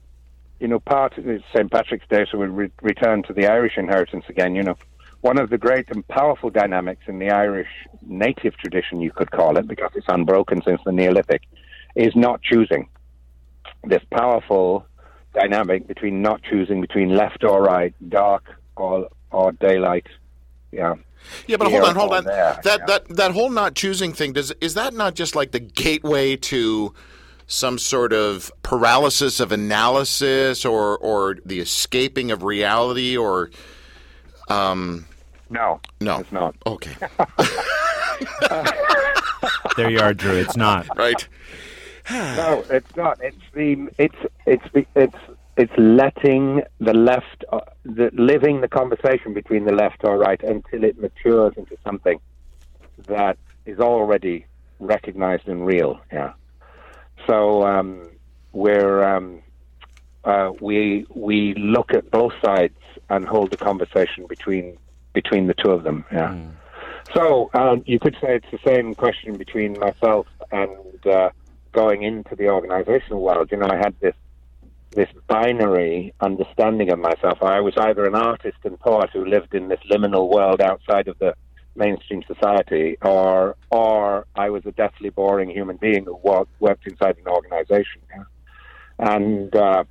you 0.59 0.67
know, 0.67 0.79
part 0.79 1.17
of 1.17 1.25
St. 1.53 1.71
Patrick's 1.71 2.07
Day, 2.09 2.25
so 2.29 2.37
we 2.37 2.47
re- 2.47 2.71
return 2.81 3.23
to 3.23 3.33
the 3.33 3.47
Irish 3.47 3.77
inheritance 3.77 4.25
again. 4.27 4.55
You 4.55 4.63
know, 4.63 4.75
one 5.21 5.39
of 5.39 5.49
the 5.49 5.57
great 5.57 5.89
and 5.89 6.05
powerful 6.09 6.49
dynamics 6.49 7.03
in 7.07 7.19
the 7.19 7.29
Irish 7.29 7.69
native 8.01 8.57
tradition, 8.57 8.99
you 8.99 9.11
could 9.11 9.31
call 9.31 9.57
it, 9.57 9.67
because 9.67 9.91
it's 9.95 10.07
unbroken 10.09 10.61
since 10.63 10.81
the 10.85 10.91
Neolithic, 10.91 11.43
is 11.95 12.13
not 12.13 12.41
choosing. 12.41 12.89
This 13.85 14.03
powerful 14.11 14.85
dynamic 15.33 15.87
between 15.87 16.21
not 16.21 16.41
choosing 16.43 16.81
between 16.81 17.15
left 17.15 17.43
or 17.43 17.61
right, 17.61 17.93
dark 18.09 18.43
or 18.75 19.09
or 19.31 19.51
daylight. 19.53 20.07
Yeah. 20.71 20.95
Yeah, 21.47 21.57
but 21.57 21.69
hold 21.69 21.83
on, 21.83 21.95
hold 21.95 22.13
on. 22.13 22.23
There, 22.23 22.59
that 22.63 22.79
yeah. 22.79 22.85
that 22.85 23.09
that 23.09 23.31
whole 23.31 23.49
not 23.49 23.75
choosing 23.75 24.13
thing 24.13 24.33
does 24.33 24.51
is 24.61 24.75
that 24.75 24.93
not 24.93 25.15
just 25.15 25.35
like 25.35 25.51
the 25.51 25.59
gateway 25.59 26.35
to 26.37 26.93
some 27.49 27.79
sort 27.79 28.13
of 28.13 28.51
paralysis 28.61 29.39
of 29.39 29.51
analysis 29.51 30.65
or 30.65 30.97
or 30.99 31.37
the 31.45 31.59
escaping 31.59 32.31
of 32.31 32.43
reality 32.43 33.17
or 33.17 33.49
um 34.49 35.05
no 35.49 35.81
no 35.99 36.19
it's 36.19 36.31
not 36.31 36.55
okay 36.67 36.95
there 39.77 39.89
you 39.89 39.99
are 39.99 40.13
drew 40.13 40.35
it's 40.35 40.55
not 40.55 40.87
right 40.95 41.27
no 42.09 42.65
it's 42.69 42.95
not 42.95 43.19
it's 43.21 43.37
the 43.53 43.87
it's 43.97 44.15
it's 44.45 44.87
it's 44.95 45.15
it's 45.59 45.73
letting 45.77 46.61
the 46.79 46.93
left, 46.93 47.43
uh, 47.51 47.59
the, 47.83 48.09
living 48.13 48.61
the 48.61 48.69
conversation 48.69 49.33
between 49.33 49.65
the 49.65 49.73
left 49.73 49.97
or 50.05 50.17
right 50.17 50.41
until 50.41 50.85
it 50.85 50.97
matures 50.97 51.53
into 51.57 51.75
something 51.83 52.17
that 53.07 53.37
is 53.65 53.77
already 53.79 54.45
recognized 54.79 55.49
and 55.49 55.65
real. 55.65 55.99
Yeah. 56.13 56.31
So 57.27 57.63
um, 57.63 58.09
we're 58.53 59.03
um, 59.03 59.41
uh, 60.23 60.51
we 60.61 61.05
we 61.13 61.53
look 61.55 61.93
at 61.93 62.09
both 62.09 62.31
sides 62.43 62.79
and 63.09 63.27
hold 63.27 63.51
the 63.51 63.57
conversation 63.57 64.27
between 64.29 64.77
between 65.11 65.47
the 65.47 65.53
two 65.53 65.71
of 65.71 65.83
them. 65.83 66.05
Yeah. 66.09 66.29
Mm. 66.29 66.51
So 67.13 67.49
um, 67.53 67.83
you 67.85 67.99
could 67.99 68.15
say 68.21 68.35
it's 68.37 68.51
the 68.51 68.59
same 68.65 68.95
question 68.95 69.35
between 69.35 69.77
myself 69.77 70.27
and 70.51 71.05
uh, 71.05 71.31
going 71.71 72.03
into 72.03 72.35
the 72.35 72.49
organizational 72.49 73.21
world. 73.21 73.49
You 73.51 73.57
know, 73.57 73.67
I 73.69 73.77
had 73.77 73.95
this 73.99 74.15
this 74.91 75.09
binary 75.27 76.13
understanding 76.19 76.91
of 76.91 76.97
myself. 76.97 77.43
I 77.43 77.59
was 77.59 77.75
either 77.77 78.05
an 78.05 78.15
artist 78.15 78.57
and 78.63 78.79
poet 78.79 79.11
who 79.13 79.23
lived 79.23 79.53
in 79.53 79.67
this 79.67 79.79
liminal 79.91 80.29
world 80.29 80.61
outside 80.61 81.07
of 81.07 81.19
the 81.19 81.35
mainstream 81.75 82.23
society, 82.23 82.97
or 83.01 83.55
or 83.69 84.25
I 84.35 84.49
was 84.49 84.65
a 84.65 84.71
deathly 84.71 85.09
boring 85.09 85.49
human 85.49 85.77
being 85.77 86.05
who 86.05 86.19
worked 86.59 86.87
inside 86.87 87.17
an 87.17 87.27
organization. 87.27 88.01
And 88.97 89.55
uh, 89.55 89.83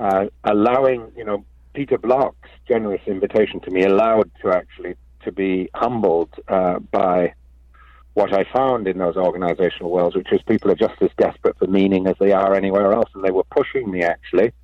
uh, 0.00 0.26
allowing, 0.44 1.12
you 1.16 1.24
know, 1.24 1.44
Peter 1.74 1.98
Block's 1.98 2.48
generous 2.66 3.02
invitation 3.06 3.60
to 3.60 3.70
me 3.70 3.84
allowed 3.84 4.30
to 4.42 4.50
actually 4.50 4.94
to 5.24 5.32
be 5.32 5.68
humbled 5.74 6.30
uh, 6.48 6.78
by 6.78 7.34
what 8.16 8.32
I 8.32 8.44
found 8.50 8.88
in 8.88 8.96
those 8.96 9.16
organizational 9.16 9.90
worlds, 9.90 10.16
which 10.16 10.32
is 10.32 10.40
people 10.48 10.70
are 10.70 10.74
just 10.74 10.94
as 11.02 11.10
desperate 11.18 11.58
for 11.58 11.66
meaning 11.66 12.06
as 12.06 12.16
they 12.18 12.32
are 12.32 12.54
anywhere 12.54 12.94
else. 12.94 13.10
And 13.14 13.22
they 13.22 13.30
were 13.30 13.44
pushing 13.44 13.90
me 13.90 14.04
actually 14.04 14.54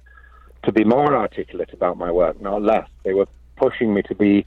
to 0.65 0.73
be 0.73 0.85
more 0.85 1.15
articulate 1.15 1.69
about 1.75 1.99
my 1.99 2.11
work, 2.11 2.41
not 2.41 2.63
less. 2.63 2.89
They 3.05 3.13
were 3.13 3.29
pushing 3.57 3.93
me 3.93 4.01
to 4.05 4.15
be 4.15 4.47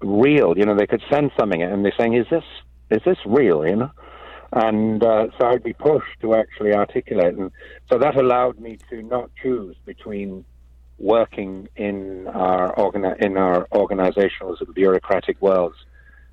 real. 0.00 0.56
You 0.56 0.64
know, 0.64 0.76
they 0.76 0.86
could 0.86 1.02
send 1.10 1.32
something 1.36 1.60
and 1.60 1.84
they're 1.84 1.98
saying, 1.98 2.14
"Is 2.14 2.28
this 2.30 2.44
is 2.88 3.02
this 3.04 3.18
real?" 3.26 3.66
You 3.66 3.76
know, 3.76 3.90
and 4.52 5.02
uh, 5.02 5.26
so 5.36 5.48
I'd 5.48 5.64
be 5.64 5.72
pushed 5.72 6.20
to 6.20 6.36
actually 6.36 6.72
articulate, 6.72 7.34
and 7.34 7.50
so 7.90 7.98
that 7.98 8.14
allowed 8.14 8.60
me 8.60 8.78
to 8.90 9.02
not 9.02 9.28
choose 9.42 9.74
between 9.84 10.44
working 10.98 11.68
in 11.74 12.28
our 12.28 12.72
in 13.18 13.36
our 13.36 13.66
organizational 13.72 14.56
and 14.60 14.72
bureaucratic 14.72 15.42
worlds 15.42 15.78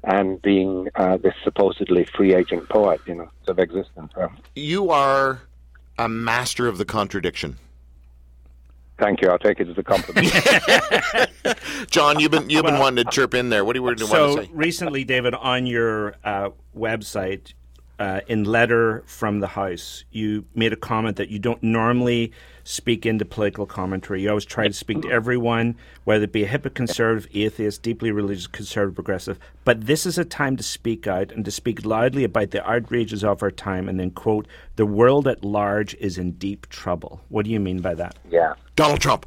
and 0.03 0.41
being 0.41 0.89
uh, 0.95 1.17
this 1.17 1.33
supposedly 1.43 2.05
free 2.15 2.33
agent 2.33 2.67
poet, 2.69 2.99
you 3.05 3.15
know, 3.15 3.29
of 3.47 3.59
existence. 3.59 4.11
You 4.55 4.89
are 4.89 5.41
a 5.97 6.09
master 6.09 6.67
of 6.67 6.77
the 6.77 6.85
contradiction. 6.85 7.57
Thank 8.99 9.21
you. 9.21 9.29
I'll 9.29 9.39
take 9.39 9.59
it 9.59 9.67
as 9.67 9.77
a 9.77 9.83
compliment. 9.83 10.31
John, 11.89 12.19
you've 12.19 12.31
been 12.31 12.49
you've 12.49 12.65
been 12.65 12.77
wanting 12.77 13.03
to 13.03 13.11
chirp 13.11 13.33
in 13.33 13.49
there. 13.49 13.65
What 13.65 13.73
do 13.73 13.79
you, 13.79 13.83
what 13.83 13.97
do 13.97 14.03
you 14.03 14.09
so 14.09 14.27
want 14.27 14.37
to 14.37 14.43
say? 14.43 14.51
So 14.51 14.55
recently, 14.55 15.03
David, 15.03 15.33
on 15.33 15.65
your 15.65 16.15
uh, 16.23 16.49
website, 16.77 17.53
uh, 17.99 18.21
in 18.27 18.43
letter 18.43 19.03
from 19.05 19.39
the 19.39 19.47
House, 19.47 20.03
you 20.11 20.45
made 20.55 20.73
a 20.73 20.77
comment 20.77 21.17
that 21.17 21.29
you 21.29 21.39
don't 21.39 21.61
normally 21.61 22.31
speak 22.63 23.05
into 23.05 23.25
political 23.25 23.65
commentary. 23.65 24.21
You 24.21 24.29
always 24.29 24.45
try 24.45 24.67
to 24.67 24.73
speak 24.73 25.01
to 25.01 25.11
everyone, 25.11 25.75
whether 26.05 26.23
it 26.23 26.31
be 26.31 26.43
a 26.43 26.47
hip 26.47 26.73
conservative, 26.73 27.29
atheist, 27.33 27.81
deeply 27.81 28.11
religious, 28.11 28.47
conservative, 28.47 28.95
progressive. 28.95 29.39
But 29.63 29.85
this 29.85 30.05
is 30.05 30.17
a 30.17 30.25
time 30.25 30.57
to 30.57 30.63
speak 30.63 31.05
out 31.05 31.31
and 31.31 31.43
to 31.45 31.51
speak 31.51 31.85
loudly 31.85 32.23
about 32.23 32.51
the 32.51 32.67
outrages 32.67 33.23
of 33.23 33.43
our 33.43 33.51
time 33.51 33.87
and 33.89 33.99
then 33.99 34.11
quote, 34.11 34.47
the 34.75 34.85
world 34.85 35.27
at 35.27 35.43
large 35.43 35.93
is 35.95 36.17
in 36.17 36.31
deep 36.33 36.67
trouble. 36.69 37.21
What 37.29 37.45
do 37.45 37.51
you 37.51 37.59
mean 37.59 37.81
by 37.81 37.93
that? 37.95 38.17
Yeah. 38.29 38.53
Donald 38.75 39.01
Trump. 39.01 39.25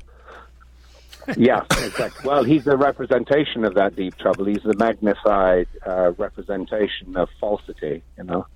yeah, 1.36 1.62
exactly. 1.70 2.28
Well, 2.28 2.44
he's 2.44 2.64
the 2.64 2.76
representation 2.76 3.64
of 3.64 3.74
that 3.74 3.96
deep 3.96 4.16
trouble. 4.16 4.44
He's 4.44 4.62
the 4.62 4.76
magnified 4.76 5.66
uh, 5.84 6.12
representation 6.12 7.16
of 7.16 7.28
falsity, 7.40 8.02
you 8.16 8.24
know, 8.24 8.46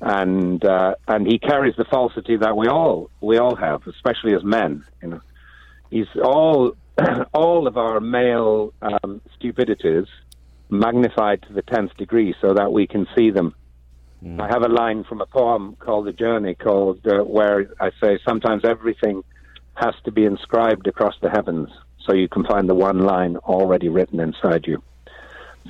and 0.00 0.64
uh, 0.64 0.94
and 1.08 1.26
he 1.26 1.38
carries 1.38 1.74
the 1.76 1.84
falsity 1.84 2.36
that 2.36 2.56
we 2.56 2.68
all 2.68 3.10
we 3.20 3.38
all 3.38 3.56
have, 3.56 3.86
especially 3.86 4.34
as 4.34 4.44
men. 4.44 4.84
You 5.02 5.08
know, 5.08 5.20
he's 5.90 6.06
all 6.22 6.76
all 7.32 7.66
of 7.66 7.76
our 7.76 8.00
male 8.00 8.72
um, 8.82 9.20
stupidities 9.36 10.06
magnified 10.68 11.42
to 11.42 11.52
the 11.52 11.62
tenth 11.62 11.96
degree, 11.96 12.34
so 12.40 12.54
that 12.54 12.72
we 12.72 12.86
can 12.86 13.06
see 13.16 13.30
them. 13.30 13.54
Mm. 14.22 14.40
I 14.40 14.48
have 14.48 14.62
a 14.62 14.68
line 14.68 15.04
from 15.04 15.20
a 15.20 15.26
poem 15.26 15.76
called 15.78 16.06
"The 16.06 16.12
Journey," 16.12 16.54
called 16.54 17.06
uh, 17.06 17.22
where 17.24 17.70
I 17.80 17.90
say 18.02 18.18
sometimes 18.26 18.64
everything 18.64 19.22
has 19.74 19.94
to 20.04 20.10
be 20.10 20.24
inscribed 20.24 20.86
across 20.86 21.14
the 21.20 21.30
heavens 21.30 21.68
so 22.06 22.14
you 22.14 22.28
can 22.28 22.44
find 22.44 22.68
the 22.68 22.74
one 22.74 23.00
line 23.00 23.36
already 23.36 23.88
written 23.88 24.20
inside 24.20 24.66
you. 24.66 24.82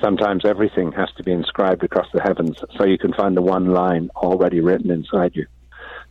Sometimes 0.01 0.45
everything 0.45 0.91
has 0.93 1.09
to 1.17 1.23
be 1.23 1.31
inscribed 1.31 1.83
across 1.83 2.07
the 2.13 2.21
heavens 2.21 2.57
so 2.77 2.85
you 2.85 2.97
can 2.97 3.13
find 3.13 3.35
the 3.35 3.41
one 3.41 3.71
line 3.71 4.09
already 4.15 4.59
written 4.59 4.91
inside 4.91 5.35
you. 5.35 5.45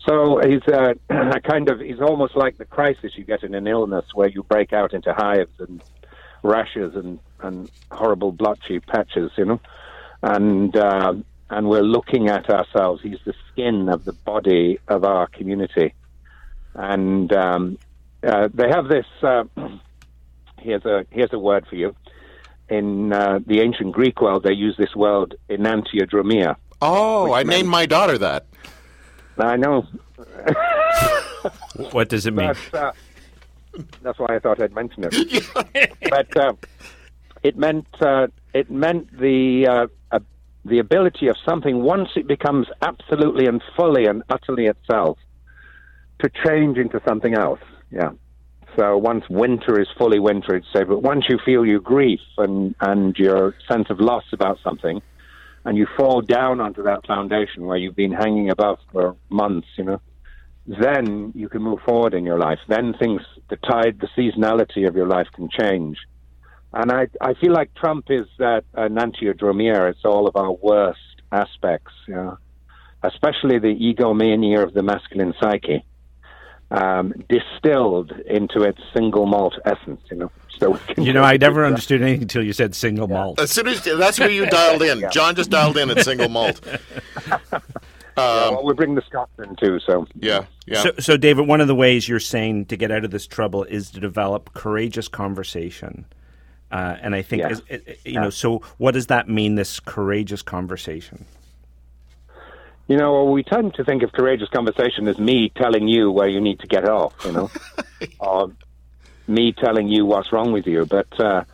So 0.06 0.40
he's 0.44 0.62
uh, 0.68 0.94
a 1.10 1.40
kind 1.40 1.68
of 1.68 1.80
he's 1.80 2.00
almost 2.00 2.36
like 2.36 2.58
the 2.58 2.64
crisis 2.64 3.12
you 3.16 3.24
get 3.24 3.42
in 3.42 3.54
an 3.54 3.66
illness 3.66 4.04
where 4.14 4.28
you 4.28 4.42
break 4.42 4.72
out 4.72 4.94
into 4.94 5.12
hives 5.12 5.52
and 5.58 5.82
rashes 6.42 6.94
and, 6.94 7.18
and 7.40 7.70
horrible 7.90 8.32
blotchy 8.32 8.80
patches, 8.80 9.30
you 9.36 9.44
know, 9.44 9.60
and 10.22 10.76
uh, 10.76 11.14
and 11.50 11.68
we're 11.68 11.82
looking 11.82 12.28
at 12.28 12.48
ourselves. 12.50 13.02
He's 13.02 13.18
the 13.24 13.34
skin 13.52 13.88
of 13.88 14.04
the 14.04 14.12
body 14.12 14.78
of 14.88 15.04
our 15.04 15.26
community, 15.28 15.94
and 16.74 17.32
um, 17.32 17.78
uh, 18.22 18.48
they 18.52 18.68
have 18.68 18.88
this. 18.88 19.06
Uh, 19.22 19.44
here's 20.58 20.84
a 20.84 21.04
here's 21.10 21.32
a 21.32 21.38
word 21.38 21.66
for 21.68 21.76
you. 21.76 21.94
In 22.68 23.12
uh, 23.12 23.38
the 23.46 23.60
ancient 23.60 23.92
Greek 23.92 24.20
world, 24.20 24.42
they 24.42 24.52
use 24.52 24.76
this 24.76 24.96
word 24.96 25.36
enantiodromia. 25.48 26.56
Oh, 26.82 27.32
I 27.32 27.42
named 27.42 27.68
my 27.68 27.86
daughter 27.86 28.18
that. 28.18 28.46
I 29.38 29.56
know. 29.56 29.86
what 31.92 32.08
does 32.08 32.26
it 32.26 32.34
mean? 32.34 32.52
But, 32.72 32.78
uh, 32.78 32.92
that's 34.02 34.18
why 34.18 34.34
I 34.34 34.38
thought 34.38 34.60
I'd 34.60 34.74
mention 34.74 35.04
it. 35.10 35.46
but 36.10 36.36
uh, 36.36 36.54
it 37.42 37.56
meant 37.56 37.86
uh, 38.00 38.28
it 38.52 38.70
meant 38.70 39.16
the 39.18 39.66
uh, 39.68 39.86
the 40.66 40.78
ability 40.78 41.28
of 41.28 41.36
something 41.44 41.82
once 41.82 42.10
it 42.16 42.26
becomes 42.26 42.66
absolutely 42.82 43.46
and 43.46 43.62
fully 43.76 44.06
and 44.06 44.22
utterly 44.28 44.66
itself 44.66 45.18
to 46.18 46.30
change 46.44 46.76
into 46.76 47.00
something 47.06 47.34
else. 47.34 47.60
Yeah. 47.90 48.10
So 48.76 48.98
once 48.98 49.24
winter 49.30 49.80
is 49.80 49.88
fully 49.96 50.18
winter, 50.18 50.54
it's 50.54 50.66
say, 50.72 50.84
but 50.84 51.02
once 51.02 51.24
you 51.28 51.38
feel 51.44 51.64
your 51.64 51.80
grief 51.80 52.20
and, 52.36 52.74
and 52.80 53.16
your 53.16 53.54
sense 53.66 53.88
of 53.88 54.00
loss 54.00 54.24
about 54.32 54.58
something, 54.62 55.00
and 55.64 55.78
you 55.78 55.86
fall 55.96 56.20
down 56.20 56.60
onto 56.60 56.82
that 56.84 57.06
foundation 57.06 57.66
where 57.66 57.78
you've 57.78 57.96
been 57.96 58.12
hanging 58.12 58.50
above 58.50 58.78
for 58.92 59.16
months, 59.30 59.66
you 59.76 59.84
know, 59.84 60.00
then 60.66 61.32
you 61.34 61.48
can 61.48 61.62
move 61.62 61.80
forward 61.86 62.12
in 62.12 62.24
your 62.24 62.38
life. 62.38 62.58
Then 62.68 62.94
things, 62.94 63.22
the 63.48 63.56
tide, 63.56 63.98
the 63.98 64.08
seasonality 64.16 64.86
of 64.86 64.94
your 64.94 65.06
life 65.06 65.28
can 65.34 65.48
change. 65.48 65.96
And 66.72 66.92
I, 66.92 67.08
I 67.20 67.34
feel 67.34 67.52
like 67.52 67.74
Trump 67.74 68.06
is 68.10 68.26
that 68.38 68.64
enantiodromia. 68.74 69.90
It's 69.90 70.04
all 70.04 70.28
of 70.28 70.36
our 70.36 70.52
worst 70.52 71.00
aspects, 71.32 71.92
you 72.06 72.14
know, 72.14 72.38
especially 73.02 73.58
the 73.58 73.74
egomania 73.74 74.62
of 74.62 74.74
the 74.74 74.82
masculine 74.82 75.34
psyche 75.40 75.84
um, 76.70 77.14
distilled 77.28 78.12
into 78.26 78.62
its 78.62 78.80
single 78.94 79.26
malt 79.26 79.58
essence. 79.64 80.00
You 80.10 80.16
know. 80.16 80.30
So 80.58 80.78
you 80.96 81.12
know, 81.12 81.22
I 81.22 81.36
never 81.36 81.66
understood 81.66 82.02
anything 82.02 82.22
until 82.22 82.42
you 82.42 82.52
said 82.52 82.74
single 82.74 83.08
yeah. 83.08 83.14
malt. 83.14 83.40
As 83.40 83.50
soon 83.50 83.68
as 83.68 83.82
that's 83.84 84.18
where 84.18 84.30
you 84.30 84.46
dialed 84.50 84.82
in, 84.82 85.00
yeah. 85.00 85.10
John 85.10 85.34
just 85.34 85.50
dialed 85.50 85.76
in 85.76 85.90
at 85.90 86.02
single 86.02 86.28
malt. 86.28 86.60
Um, 86.66 86.80
yeah, 88.16 88.50
well, 88.50 88.64
we 88.64 88.72
bring 88.72 88.94
the 88.94 89.02
Scots 89.02 89.32
in 89.38 89.54
too, 89.56 89.78
so 89.80 90.06
yeah, 90.18 90.46
yeah. 90.66 90.82
So, 90.82 90.92
so, 90.98 91.16
David, 91.18 91.46
one 91.46 91.60
of 91.60 91.68
the 91.68 91.74
ways 91.74 92.08
you're 92.08 92.20
saying 92.20 92.66
to 92.66 92.76
get 92.76 92.90
out 92.90 93.04
of 93.04 93.10
this 93.10 93.26
trouble 93.26 93.64
is 93.64 93.90
to 93.90 94.00
develop 94.00 94.54
courageous 94.54 95.08
conversation, 95.08 96.06
uh, 96.70 96.96
and 97.02 97.14
I 97.14 97.20
think, 97.20 97.40
yeah. 97.42 97.50
is, 97.50 97.62
you 97.68 97.82
yeah. 98.04 98.22
know, 98.22 98.30
so 98.30 98.62
what 98.78 98.92
does 98.92 99.08
that 99.08 99.28
mean? 99.28 99.56
This 99.56 99.78
courageous 99.78 100.40
conversation. 100.40 101.26
You 102.88 102.96
know, 102.96 103.24
we 103.24 103.42
tend 103.42 103.74
to 103.74 103.84
think 103.84 104.02
of 104.02 104.12
courageous 104.12 104.48
conversation 104.48 105.08
as 105.08 105.18
me 105.18 105.50
telling 105.50 105.88
you 105.88 106.10
where 106.10 106.28
you 106.28 106.40
need 106.40 106.60
to 106.60 106.68
get 106.68 106.88
off, 106.88 107.14
you 107.24 107.32
know, 107.32 107.50
or 108.20 108.52
me 109.26 109.52
telling 109.52 109.88
you 109.88 110.06
what's 110.06 110.32
wrong 110.32 110.52
with 110.52 110.66
you. 110.66 110.86
But 110.86 111.18
uh, 111.18 111.44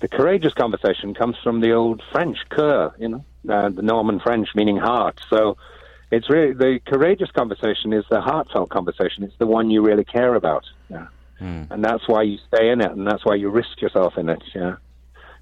the 0.00 0.08
courageous 0.08 0.54
conversation 0.54 1.12
comes 1.12 1.36
from 1.42 1.60
the 1.60 1.72
old 1.72 2.02
French 2.10 2.38
cœur, 2.50 2.92
you 2.98 3.08
know, 3.08 3.24
uh, 3.48 3.68
the 3.68 3.82
Norman 3.82 4.18
French 4.18 4.48
meaning 4.54 4.78
heart. 4.78 5.20
So 5.28 5.58
it's 6.10 6.30
really 6.30 6.54
the 6.54 6.80
courageous 6.86 7.30
conversation 7.32 7.92
is 7.92 8.04
the 8.08 8.22
heartfelt 8.22 8.70
conversation. 8.70 9.24
It's 9.24 9.36
the 9.36 9.46
one 9.46 9.70
you 9.70 9.82
really 9.82 10.04
care 10.04 10.34
about. 10.34 10.64
Yeah. 10.88 11.08
Mm. 11.38 11.70
And 11.70 11.84
that's 11.84 12.08
why 12.08 12.22
you 12.22 12.38
stay 12.48 12.70
in 12.70 12.80
it, 12.80 12.90
and 12.90 13.06
that's 13.06 13.24
why 13.26 13.34
you 13.34 13.50
risk 13.50 13.80
yourself 13.82 14.16
in 14.16 14.30
it. 14.30 14.42
Yeah 14.54 14.76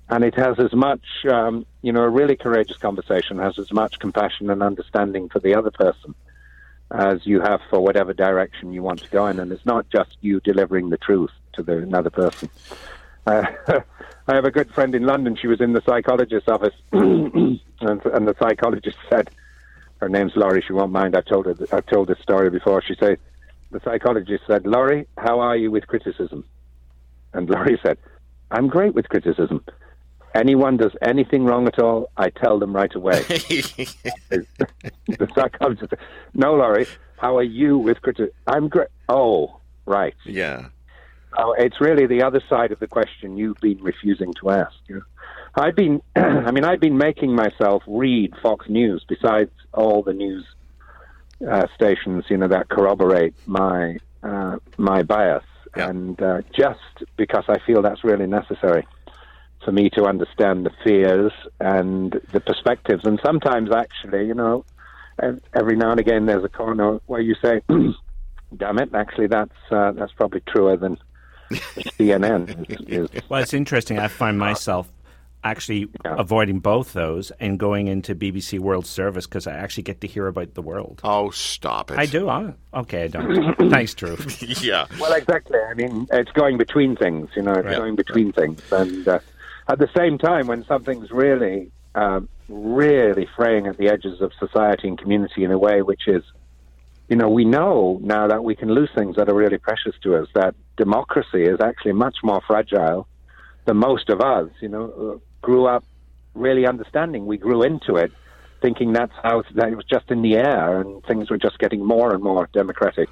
and 0.09 0.23
it 0.25 0.35
has 0.37 0.59
as 0.59 0.73
much, 0.73 1.03
um, 1.31 1.67
you 1.83 1.93
know, 1.93 2.03
a 2.03 2.09
really 2.09 2.37
courageous 2.37 2.77
conversation 2.77 3.39
has 3.39 3.59
as 3.59 3.73
much 3.73 3.99
compassion 3.99 4.51
and 4.51 4.63
understanding 4.63 5.29
for 5.29 5.41
the 5.41 5.55
other 5.55 5.71
person 5.71 6.15
as 6.93 7.27
you 7.27 7.41
have 7.41 7.61
for 7.69 7.81
whatever 7.81 8.13
direction 8.13 8.73
you 8.73 8.83
want 8.83 9.03
to 9.03 9.11
go 9.11 9.27
in. 9.27 9.41
And 9.41 9.51
it's 9.51 9.67
not 9.67 9.89
just 9.91 10.17
you 10.21 10.41
delivering 10.41 10.91
the 10.91 10.97
truth 10.97 11.33
to 11.55 11.63
the 11.63 11.79
another 11.79 12.11
person. 12.11 12.49
Uh, 13.27 13.47
I 14.29 14.35
have 14.35 14.45
a 14.45 14.51
good 14.51 14.73
friend 14.73 14.95
in 14.95 15.03
London. 15.03 15.37
She 15.37 15.49
was 15.49 15.61
in 15.61 15.73
the 15.73 15.83
psychologist's 15.83 16.49
office, 16.49 16.75
and, 16.93 17.61
and, 17.81 18.29
the 18.29 18.37
psychologist 18.39 18.97
said, 19.09 19.31
"Her 19.99 20.09
name's 20.09 20.37
Laurie. 20.37 20.63
She 20.65 20.73
won't 20.73 20.93
mind. 20.93 21.17
I've 21.17 21.27
told 21.27 21.47
her. 21.47 21.57
I've 21.73 21.87
told 21.87 22.09
this 22.09 22.19
story 22.21 22.51
before." 22.51 22.83
She 22.83 22.95
said, 22.95 23.19
"The 23.71 23.81
psychologist 23.81 24.45
said, 24.47 24.67
Laurie, 24.67 25.07
how 25.17 25.41
are 25.41 25.57
you 25.57 25.71
with 25.71 25.87
criticism?" 25.87 26.45
And 27.33 27.49
Laurie 27.51 27.79
said, 27.83 27.99
"I'm 28.51 28.69
great 28.69 28.95
with 28.95 29.09
criticism." 29.09 29.65
Anyone 30.37 30.77
does 30.77 30.93
anything 31.03 31.45
wrong 31.45 31.67
at 31.67 31.79
all, 31.79 32.11
I 32.17 32.31
tell 32.31 32.59
them 32.59 32.75
right 32.75 32.95
away. 32.95 33.23
the 33.23 34.47
psychologist, 35.35 35.95
no, 36.35 36.55
Laurie, 36.55 36.87
how 37.17 37.37
are 37.39 37.43
you 37.43 37.79
with 37.79 38.01
criticism? 38.03 38.35
I'm 38.47 38.69
great. 38.69 38.89
Oh, 39.09 39.61
right. 39.87 40.15
Yeah. 40.25 40.69
Oh, 41.39 41.55
it's 41.59 41.81
really 41.81 42.07
the 42.07 42.23
other 42.23 42.43
side 42.49 42.73
of 42.73 42.79
the 42.79 42.87
question 42.87 43.37
you've 43.37 43.61
been 43.61 43.83
refusing 43.83 44.33
to 44.35 44.51
ask. 44.51 44.75
You 44.89 44.97
know? 44.97 45.03
I've 45.55 45.75
been, 45.75 46.03
I 46.17 46.51
mean, 46.51 46.65
I've 46.65 46.81
been 46.81 46.99
making 46.99 47.35
myself 47.35 47.83
read 47.87 48.35
Fox 48.43 48.69
News 48.69 49.05
besides 49.09 49.51
all 49.73 50.03
the 50.03 50.13
news 50.13 50.45
uh, 51.51 51.67
stations, 51.75 52.25
you 52.29 52.37
know, 52.37 52.49
that 52.49 52.69
corroborate 52.69 53.35
my 53.47 53.99
uh, 54.23 54.57
my 54.79 55.03
bias, 55.03 55.45
yeah. 55.77 55.91
and 55.91 56.21
uh, 56.21 56.41
just 56.53 56.81
because 57.17 57.45
I 57.49 57.59
feel 57.67 57.83
that's 57.83 58.03
really 58.03 58.27
necessary 58.27 58.87
for 59.65 59.73
me 59.73 59.91
to 59.91 60.05
understand 60.05 60.65
the 60.67 60.71
fears 60.85 61.33
and 61.61 62.21
the 62.33 62.41
perspectives. 62.41 63.05
And 63.05 63.21
sometimes, 63.25 63.71
actually, 63.73 64.27
you 64.27 64.35
know, 64.35 64.65
every 65.55 65.77
now 65.77 65.91
and 65.91 66.01
again 66.01 66.27
there's 66.27 66.45
a 66.45 66.49
corner 66.49 67.01
where 67.07 67.21
you 67.21 67.35
say, 67.43 67.63
"Damn 68.57 68.79
it!" 68.79 68.95
Actually, 68.95 69.29
that's 69.29 69.55
uh, 69.71 69.93
that's 69.93 70.13
probably 70.13 70.41
truer 70.47 70.77
than 70.77 70.99
CNN. 71.51 72.71
Is, 72.89 73.11
is. 73.11 73.23
Well, 73.29 73.43
it's 73.43 73.55
interesting. 73.55 73.99
I 73.99 74.09
find 74.09 74.39
myself 74.39 74.91
actually 75.45 75.89
yeah. 76.05 76.17
avoiding 76.19 76.59
both 76.59 76.93
those 76.93 77.31
and 77.39 77.59
going 77.59 77.87
into 77.87 78.17
BBC 78.17 78.59
World 78.59 78.85
Service 78.85 79.27
because 79.27 79.47
I 79.47 79.53
actually 79.53 79.85
get 79.85 80.01
to 80.01 80.07
hear 80.07 80.27
about 80.27 80.55
the 80.55 80.63
world. 80.63 81.01
Oh, 81.05 81.31
stop 81.31 81.91
it! 81.91 81.99
I 81.99 82.07
do. 82.07 82.29
Oh, 82.29 82.55
okay, 82.75 83.05
I 83.05 83.09
don't. 83.09 83.57
Thanks, 83.71 83.95
Drew. 83.95 84.17
yeah. 84.61 84.87
Well, 85.01 85.13
exactly. 85.13 85.59
I 85.59 85.75
mean, 85.75 86.07
it's 86.13 86.33
going 86.33 86.59
between 86.59 86.97
things. 86.97 87.31
You 87.37 87.43
know, 87.43 87.53
it's 87.53 87.67
right. 87.67 87.77
going 87.77 87.97
between 87.97 88.33
things, 88.33 88.61
and 88.73 89.07
uh, 89.07 89.19
at 89.69 89.79
the 89.79 89.89
same 89.97 90.19
time, 90.19 90.47
when 90.47 90.65
something's 90.65 91.11
really, 91.11 91.71
um, 91.95 92.29
really 92.49 93.29
fraying 93.37 93.67
at 93.67 93.77
the 93.77 93.89
edges 93.89 94.21
of 94.21 94.33
society 94.39 94.89
and 94.89 94.99
community 94.99 95.45
in 95.45 95.51
a 95.51 95.59
way 95.59 95.83
which 95.83 96.07
is, 96.07 96.23
you 97.09 97.17
know, 97.17 97.29
we 97.29 97.45
know 97.45 97.99
now 98.03 98.29
that 98.29 98.43
we 98.45 98.55
can 98.55 98.69
lose 98.69 98.91
things 98.95 99.17
that 99.17 99.29
are 99.29 99.35
really 99.35 99.59
precious 99.59 99.95
to 100.03 100.17
us, 100.17 100.29
that 100.35 100.55
democracy 100.77 101.45
is 101.45 101.61
actually 101.61 101.93
much 101.93 102.17
more 102.23 102.41
fragile 102.47 103.07
than 103.65 103.77
most 103.77 104.09
of 104.09 104.21
us, 104.21 104.49
you 104.61 104.69
know, 104.69 105.21
grew 105.43 105.67
up 105.67 105.85
really 106.35 106.67
understanding. 106.67 107.27
We 107.27 107.39
grew 107.39 107.63
into 107.63 107.97
it 107.97 108.13
thinking 108.63 108.93
that's 108.93 109.13
how 109.23 109.43
that 109.55 109.69
it 109.69 109.77
was 109.77 109.85
just 109.85 110.11
in 110.11 110.23
the 110.23 110.37
air 110.37 110.81
and 110.81 111.05
things 111.05 111.31
were 111.31 111.39
just 111.39 111.59
getting 111.59 111.85
more 111.85 112.15
and 112.15 112.23
more 112.23 112.49
democratic. 112.53 113.09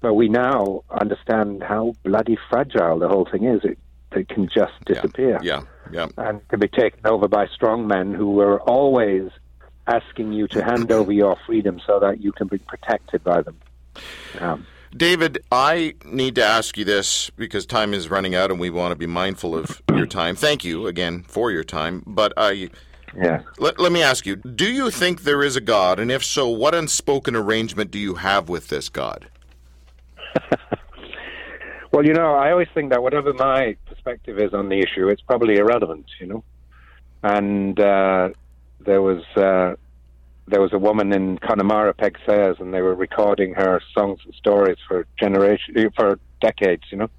But 0.00 0.14
we 0.14 0.28
now 0.28 0.82
understand 0.90 1.62
how 1.62 1.94
bloody 2.04 2.38
fragile 2.48 2.98
the 2.98 3.08
whole 3.08 3.28
thing 3.30 3.44
is. 3.44 3.60
It, 3.64 3.78
it 4.12 4.28
can 4.28 4.48
just 4.48 4.72
disappear. 4.86 5.38
Yeah, 5.42 5.60
yeah. 5.60 5.62
And 6.16 6.46
can 6.48 6.60
be 6.60 6.68
taken 6.68 7.00
over 7.06 7.28
by 7.28 7.46
strong 7.48 7.86
men 7.86 8.14
who 8.14 8.40
are 8.40 8.60
always 8.60 9.30
asking 9.86 10.32
you 10.32 10.48
to 10.48 10.62
hand 10.64 10.90
over 10.92 11.12
your 11.12 11.36
freedom 11.46 11.80
so 11.86 11.98
that 12.00 12.20
you 12.20 12.32
can 12.32 12.48
be 12.48 12.58
protected 12.58 13.22
by 13.24 13.42
them. 13.42 13.56
Um, 14.38 14.66
David, 14.96 15.38
I 15.52 15.94
need 16.04 16.34
to 16.34 16.44
ask 16.44 16.76
you 16.76 16.84
this 16.84 17.30
because 17.30 17.64
time 17.64 17.94
is 17.94 18.10
running 18.10 18.34
out 18.34 18.50
and 18.50 18.58
we 18.58 18.70
want 18.70 18.92
to 18.92 18.96
be 18.96 19.06
mindful 19.06 19.54
of 19.54 19.82
your 19.90 20.06
time. 20.06 20.34
Thank 20.34 20.64
you 20.64 20.86
again 20.86 21.22
for 21.22 21.50
your 21.50 21.64
time. 21.64 22.02
But 22.06 22.32
I. 22.36 22.70
yeah. 23.16 23.42
Let, 23.58 23.78
let 23.78 23.92
me 23.92 24.02
ask 24.02 24.26
you 24.26 24.36
Do 24.36 24.70
you 24.70 24.90
think 24.90 25.22
there 25.22 25.42
is 25.42 25.56
a 25.56 25.60
God? 25.60 25.98
And 26.00 26.10
if 26.10 26.24
so, 26.24 26.48
what 26.48 26.74
unspoken 26.74 27.36
arrangement 27.36 27.90
do 27.90 27.98
you 27.98 28.14
have 28.16 28.48
with 28.48 28.68
this 28.68 28.88
God? 28.88 29.28
Well, 31.92 32.06
you 32.06 32.14
know, 32.14 32.34
I 32.34 32.52
always 32.52 32.68
think 32.72 32.90
that 32.90 33.02
whatever 33.02 33.32
my 33.34 33.76
perspective 34.00 34.38
is 34.38 34.52
on 34.54 34.68
the 34.68 34.78
issue, 34.80 35.08
it's 35.08 35.22
probably 35.22 35.56
irrelevant, 35.56 36.06
you 36.20 36.26
know. 36.26 36.44
And 37.22 37.78
uh, 37.78 38.30
there 38.80 39.02
was 39.02 39.22
uh, 39.36 39.74
there 40.48 40.60
was 40.60 40.72
a 40.72 40.78
woman 40.78 41.12
in 41.12 41.38
Connemara, 41.38 41.94
Peig 41.94 42.16
Sayers, 42.26 42.56
and 42.60 42.72
they 42.72 42.80
were 42.80 42.94
recording 42.94 43.54
her 43.54 43.80
songs 43.94 44.20
and 44.24 44.34
stories 44.34 44.78
for 44.88 45.06
generation 45.18 45.90
for 45.96 46.18
decades, 46.40 46.84
you 46.90 46.98
know. 46.98 47.10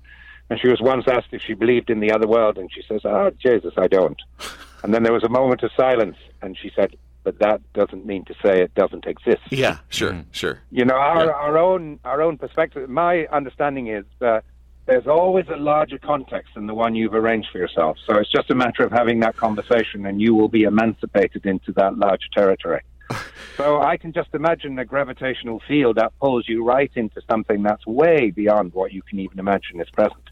And 0.49 0.59
she 0.59 0.67
was 0.67 0.81
once 0.81 1.05
asked 1.07 1.27
if 1.31 1.41
she 1.41 1.53
believed 1.53 1.89
in 1.89 1.99
the 2.01 2.11
other 2.11 2.27
world, 2.27 2.57
and 2.57 2.69
she 2.73 2.81
says, 2.87 3.01
"Oh, 3.05 3.31
Jesus, 3.39 3.73
I 3.77 3.87
don't." 3.87 4.21
And 4.83 4.91
then 4.95 5.03
there 5.03 5.13
was 5.13 5.23
a 5.23 5.29
moment 5.29 5.61
of 5.61 5.69
silence, 5.77 6.17
and 6.41 6.57
she 6.57 6.71
said, 6.75 6.95
"But 7.23 7.37
that 7.37 7.61
doesn't 7.73 8.03
mean 8.03 8.25
to 8.25 8.33
say 8.43 8.63
it 8.63 8.73
doesn't 8.73 9.05
exist." 9.05 9.43
Yeah, 9.51 9.77
sure, 9.89 10.23
sure. 10.31 10.59
You 10.71 10.85
know, 10.85 10.95
our, 10.95 11.25
Yeah. 11.25 11.31
our 11.33 11.57
own 11.59 11.99
our 12.03 12.19
own 12.23 12.39
perspective. 12.39 12.89
My 12.89 13.27
understanding 13.27 13.89
is 13.89 14.05
that 14.17 14.43
there's 14.85 15.07
always 15.07 15.45
a 15.49 15.57
larger 15.57 15.97
context 15.97 16.55
than 16.55 16.67
the 16.67 16.73
one 16.73 16.95
you've 16.95 17.13
arranged 17.13 17.49
for 17.51 17.59
yourself. 17.59 17.97
So 18.05 18.17
it's 18.17 18.31
just 18.31 18.49
a 18.49 18.55
matter 18.55 18.83
of 18.83 18.91
having 18.91 19.19
that 19.21 19.37
conversation, 19.37 20.05
and 20.05 20.21
you 20.21 20.33
will 20.33 20.47
be 20.47 20.63
emancipated 20.63 21.45
into 21.45 21.71
that 21.73 21.97
larger 21.97 22.27
territory. 22.33 22.81
so 23.57 23.81
I 23.81 23.97
can 23.97 24.13
just 24.13 24.29
imagine 24.33 24.79
a 24.79 24.85
gravitational 24.85 25.61
field 25.67 25.97
that 25.97 26.13
pulls 26.19 26.47
you 26.47 26.63
right 26.63 26.91
into 26.95 27.21
something 27.29 27.63
that's 27.63 27.85
way 27.85 28.31
beyond 28.31 28.73
what 28.73 28.91
you 28.91 29.01
can 29.01 29.19
even 29.19 29.39
imagine 29.39 29.79
is 29.79 29.89
present. 29.89 30.29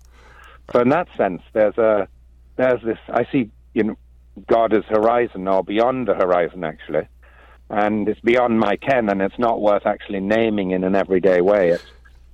So 0.71 0.81
in 0.81 0.89
that 0.89 1.07
sense, 1.17 1.41
there's 1.53 1.77
a 1.77 2.07
there's 2.55 2.81
this. 2.83 2.99
I 3.09 3.25
see 3.31 3.51
you 3.73 3.83
know 3.83 3.97
God 4.47 4.73
as 4.73 4.83
horizon 4.85 5.47
or 5.47 5.63
beyond 5.63 6.07
the 6.07 6.15
horizon 6.15 6.63
actually 6.63 7.07
and 7.69 8.09
it's 8.09 8.19
beyond 8.21 8.59
my 8.59 8.75
ken, 8.75 9.09
and 9.09 9.21
it's 9.21 9.37
not 9.37 9.61
worth 9.61 9.85
actually 9.85 10.19
naming 10.19 10.71
in 10.71 10.83
an 10.83 10.95
everyday 10.95 11.41
way. 11.41 11.69
It's 11.69 11.85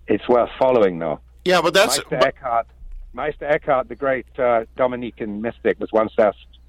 it's 0.08 0.30
worth 0.30 0.50
following, 0.58 1.00
though. 1.00 1.20
Yeah, 1.46 1.62
but 1.62 1.74
that's. 1.74 1.98
Meister 1.98 2.28
Eckhart, 2.28 2.68
Meister 3.14 3.46
Eckhart, 3.46 3.88
the 3.88 3.96
great 3.96 4.26
uh, 4.38 4.66
Dominican 4.76 5.42
mystic, 5.42 5.80
was 5.80 5.92
once 5.92 6.14
asked, 6.18 6.60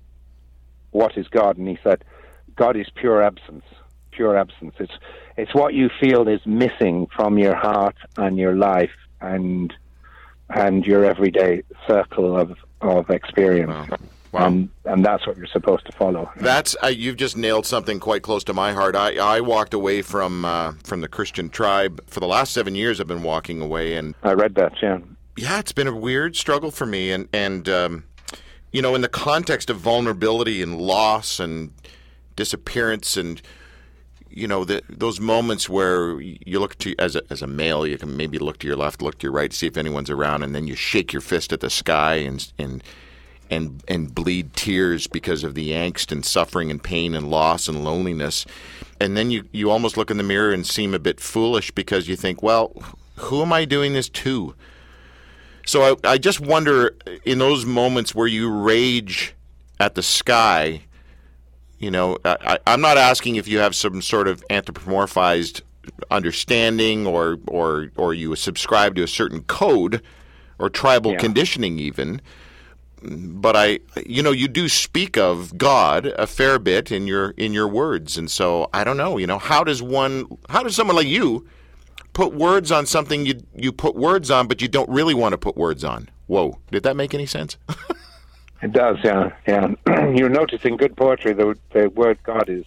"What 0.90 1.16
is 1.16 1.26
God?" 1.28 1.56
and 1.56 1.66
he 1.66 1.78
said, 1.82 2.04
"God 2.54 2.76
is 2.76 2.86
pure 2.94 3.22
absence. 3.22 3.64
Pure 4.10 4.36
absence. 4.36 4.74
It's 4.78 4.92
it's 5.36 5.54
what 5.54 5.74
you 5.74 5.90
feel 6.00 6.28
is 6.28 6.44
missing 6.46 7.06
from 7.14 7.38
your 7.38 7.54
heart 7.54 7.96
and 8.16 8.38
your 8.38 8.54
life 8.54 8.96
and 9.20 9.72
and 10.50 10.86
your 10.86 11.04
everyday 11.04 11.62
circle 11.86 12.38
of 12.38 12.56
of 12.82 13.10
experience." 13.10 13.90
Wow. 13.90 13.98
Wow. 14.32 14.46
And, 14.46 14.68
and 14.84 15.04
that's 15.04 15.26
what 15.26 15.36
you're 15.36 15.46
supposed 15.46 15.86
to 15.86 15.92
follow. 15.92 16.30
That's 16.36 16.76
uh, 16.82 16.88
you've 16.88 17.16
just 17.16 17.36
nailed 17.36 17.66
something 17.66 18.00
quite 18.00 18.22
close 18.22 18.44
to 18.44 18.54
my 18.54 18.72
heart. 18.72 18.96
I, 18.96 19.16
I 19.16 19.40
walked 19.40 19.74
away 19.74 20.02
from 20.02 20.44
uh, 20.44 20.72
from 20.84 21.00
the 21.00 21.08
Christian 21.08 21.48
tribe 21.48 22.02
for 22.06 22.20
the 22.20 22.26
last 22.26 22.52
seven 22.52 22.74
years. 22.74 23.00
I've 23.00 23.06
been 23.06 23.22
walking 23.22 23.60
away, 23.60 23.94
and 23.94 24.14
I 24.22 24.32
read 24.32 24.54
that, 24.56 24.72
yeah. 24.82 24.98
yeah, 25.36 25.58
it's 25.58 25.72
been 25.72 25.86
a 25.86 25.94
weird 25.94 26.36
struggle 26.36 26.70
for 26.70 26.86
me. 26.86 27.12
And 27.12 27.28
and 27.32 27.68
um, 27.68 28.04
you 28.72 28.82
know, 28.82 28.94
in 28.94 29.00
the 29.00 29.08
context 29.08 29.70
of 29.70 29.78
vulnerability 29.78 30.62
and 30.62 30.78
loss 30.78 31.40
and 31.40 31.72
disappearance, 32.34 33.16
and 33.16 33.40
you 34.28 34.46
know, 34.46 34.64
the, 34.64 34.82
those 34.88 35.18
moments 35.18 35.68
where 35.68 36.20
you 36.20 36.60
look 36.60 36.76
to 36.78 36.94
as 36.98 37.16
a 37.16 37.22
as 37.30 37.42
a 37.42 37.46
male, 37.46 37.86
you 37.86 37.96
can 37.96 38.16
maybe 38.16 38.38
look 38.38 38.58
to 38.58 38.66
your 38.66 38.76
left, 38.76 39.00
look 39.00 39.18
to 39.18 39.24
your 39.24 39.32
right, 39.32 39.52
see 39.52 39.66
if 39.66 39.76
anyone's 39.76 40.10
around, 40.10 40.42
and 40.42 40.54
then 40.54 40.66
you 40.66 40.74
shake 40.74 41.12
your 41.12 41.22
fist 41.22 41.52
at 41.52 41.60
the 41.60 41.70
sky 41.70 42.16
and 42.16 42.52
and 42.58 42.82
and 43.50 43.82
and 43.88 44.14
bleed 44.14 44.54
tears 44.54 45.06
because 45.06 45.44
of 45.44 45.54
the 45.54 45.70
angst 45.70 46.12
and 46.12 46.24
suffering 46.24 46.70
and 46.70 46.82
pain 46.82 47.14
and 47.14 47.30
loss 47.30 47.68
and 47.68 47.84
loneliness. 47.84 48.46
And 49.00 49.16
then 49.16 49.30
you, 49.30 49.44
you 49.52 49.70
almost 49.70 49.96
look 49.96 50.10
in 50.10 50.16
the 50.16 50.22
mirror 50.22 50.52
and 50.52 50.66
seem 50.66 50.94
a 50.94 50.98
bit 50.98 51.20
foolish 51.20 51.70
because 51.70 52.08
you 52.08 52.16
think, 52.16 52.42
well, 52.42 52.72
who 53.16 53.42
am 53.42 53.52
I 53.52 53.64
doing 53.66 53.92
this 53.92 54.08
to? 54.08 54.54
So 55.66 55.96
I, 56.04 56.12
I 56.12 56.18
just 56.18 56.40
wonder 56.40 56.96
in 57.24 57.38
those 57.38 57.66
moments 57.66 58.14
where 58.14 58.26
you 58.26 58.50
rage 58.50 59.34
at 59.80 59.94
the 59.96 60.02
sky, 60.02 60.82
you 61.78 61.90
know, 61.90 62.16
I, 62.24 62.58
I'm 62.66 62.80
not 62.80 62.96
asking 62.96 63.36
if 63.36 63.46
you 63.48 63.58
have 63.58 63.74
some 63.74 64.00
sort 64.00 64.28
of 64.28 64.42
anthropomorphized 64.48 65.60
understanding 66.10 67.06
or 67.06 67.38
or 67.46 67.90
or 67.96 68.12
you 68.14 68.34
subscribe 68.34 68.94
to 68.96 69.02
a 69.02 69.08
certain 69.08 69.42
code 69.44 70.02
or 70.58 70.68
tribal 70.68 71.12
Yeah. 71.12 71.18
conditioning 71.18 71.78
even 71.78 72.20
but 73.06 73.56
I, 73.56 73.80
you 74.04 74.22
know, 74.22 74.32
you 74.32 74.48
do 74.48 74.68
speak 74.68 75.16
of 75.16 75.56
God 75.56 76.06
a 76.18 76.26
fair 76.26 76.58
bit 76.58 76.90
in 76.90 77.06
your 77.06 77.30
in 77.30 77.52
your 77.52 77.68
words, 77.68 78.18
and 78.18 78.30
so 78.30 78.68
I 78.72 78.84
don't 78.84 78.96
know, 78.96 79.16
you 79.18 79.26
know, 79.26 79.38
how 79.38 79.64
does 79.64 79.82
one, 79.82 80.26
how 80.48 80.62
does 80.62 80.74
someone 80.74 80.96
like 80.96 81.06
you 81.06 81.46
put 82.12 82.34
words 82.34 82.72
on 82.72 82.86
something 82.86 83.26
you 83.26 83.40
you 83.54 83.72
put 83.72 83.94
words 83.94 84.30
on, 84.30 84.48
but 84.48 84.60
you 84.60 84.68
don't 84.68 84.88
really 84.88 85.14
want 85.14 85.32
to 85.32 85.38
put 85.38 85.56
words 85.56 85.84
on? 85.84 86.08
Whoa, 86.26 86.58
did 86.70 86.82
that 86.82 86.96
make 86.96 87.14
any 87.14 87.26
sense? 87.26 87.56
It 88.62 88.72
does, 88.72 88.96
yeah, 89.04 89.30
yeah. 89.46 89.68
you 90.14 90.28
notice 90.28 90.64
in 90.64 90.76
good 90.76 90.96
poetry. 90.96 91.34
The 91.34 91.56
the 91.72 91.90
word 91.90 92.18
God 92.22 92.48
is 92.48 92.64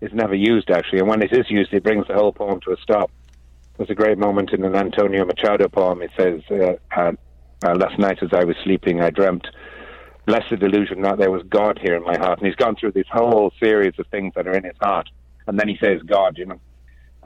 is 0.00 0.12
never 0.12 0.34
used 0.34 0.70
actually, 0.70 1.00
and 1.00 1.08
when 1.08 1.20
it 1.20 1.32
is 1.32 1.50
used, 1.50 1.74
it 1.74 1.82
brings 1.82 2.06
the 2.06 2.14
whole 2.14 2.32
poem 2.32 2.60
to 2.60 2.72
a 2.72 2.76
stop. 2.76 3.10
There's 3.76 3.90
a 3.90 3.94
great 3.94 4.18
moment 4.18 4.52
in 4.52 4.64
an 4.64 4.76
Antonio 4.76 5.24
Machado 5.24 5.68
poem. 5.68 6.02
It 6.02 6.10
says, 6.16 6.42
uh, 6.50 6.74
uh, 6.94 7.12
uh, 7.64 7.74
"Last 7.74 7.98
night 7.98 8.22
as 8.22 8.30
I 8.32 8.44
was 8.44 8.56
sleeping, 8.64 9.00
I 9.00 9.10
dreamt." 9.10 9.46
Blessed 10.26 10.62
illusion 10.62 11.02
that 11.02 11.18
there 11.18 11.30
was 11.30 11.42
God 11.44 11.78
here 11.78 11.96
in 11.96 12.04
my 12.04 12.16
heart, 12.16 12.38
and 12.38 12.46
he's 12.46 12.56
gone 12.56 12.76
through 12.76 12.92
this 12.92 13.08
whole 13.10 13.52
series 13.58 13.98
of 13.98 14.06
things 14.08 14.32
that 14.36 14.46
are 14.46 14.56
in 14.56 14.64
his 14.64 14.76
heart, 14.80 15.08
and 15.46 15.58
then 15.58 15.68
he 15.68 15.76
says, 15.78 16.02
"God," 16.02 16.38
you 16.38 16.46
know, 16.46 16.60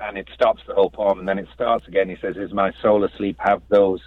and 0.01 0.17
it 0.17 0.29
stops 0.33 0.63
the 0.67 0.75
whole 0.75 0.91
poem, 0.91 1.19
and 1.19 1.29
then 1.29 1.39
it 1.39 1.49
starts 1.53 1.87
again. 1.89 2.09
He 2.09 2.17
says, 2.17 2.37
"Is 2.37 2.53
my 2.53 2.73
soul 2.81 3.05
asleep? 3.05 3.37
Have 3.41 3.63
those 3.69 4.01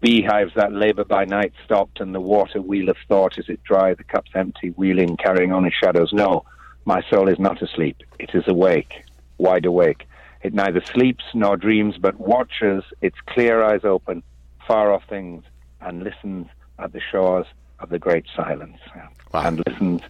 beehives 0.00 0.52
that 0.54 0.72
labour 0.72 1.04
by 1.04 1.24
night 1.24 1.52
stopped, 1.64 2.00
and 2.00 2.14
the 2.14 2.20
water 2.20 2.60
wheel 2.60 2.88
of 2.88 2.96
thought 3.08 3.38
is 3.38 3.48
it 3.48 3.62
dry? 3.64 3.94
The 3.94 4.04
cup's 4.04 4.30
empty, 4.34 4.70
wheeling, 4.70 5.16
carrying 5.16 5.52
on 5.52 5.64
its 5.64 5.76
shadows. 5.76 6.12
No, 6.12 6.44
my 6.84 7.02
soul 7.10 7.28
is 7.28 7.38
not 7.38 7.62
asleep. 7.62 7.98
It 8.18 8.34
is 8.34 8.44
awake, 8.48 9.04
wide 9.38 9.66
awake. 9.66 10.06
It 10.42 10.54
neither 10.54 10.80
sleeps 10.80 11.24
nor 11.34 11.56
dreams, 11.56 11.96
but 11.98 12.18
watches 12.18 12.82
its 13.02 13.16
clear 13.26 13.62
eyes 13.62 13.84
open, 13.84 14.22
far 14.66 14.92
off 14.92 15.02
things, 15.08 15.44
and 15.80 16.02
listens 16.02 16.46
at 16.78 16.92
the 16.92 17.00
shores 17.00 17.46
of 17.78 17.88
the 17.88 17.98
great 17.98 18.26
silence. 18.36 18.78
Wow. 19.32 19.42
And 19.46 19.62
listens 19.66 20.02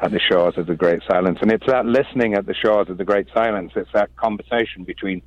at 0.00 0.12
the 0.12 0.20
shores 0.20 0.56
of 0.56 0.66
the 0.66 0.76
great 0.76 1.02
silence. 1.10 1.38
And 1.42 1.50
it's 1.50 1.66
that 1.66 1.86
listening 1.86 2.34
at 2.34 2.46
the 2.46 2.54
shores 2.54 2.88
of 2.88 2.98
the 2.98 3.04
great 3.04 3.28
silence. 3.34 3.72
It's 3.74 3.92
that 3.92 4.14
conversation 4.16 4.84
between 4.84 5.22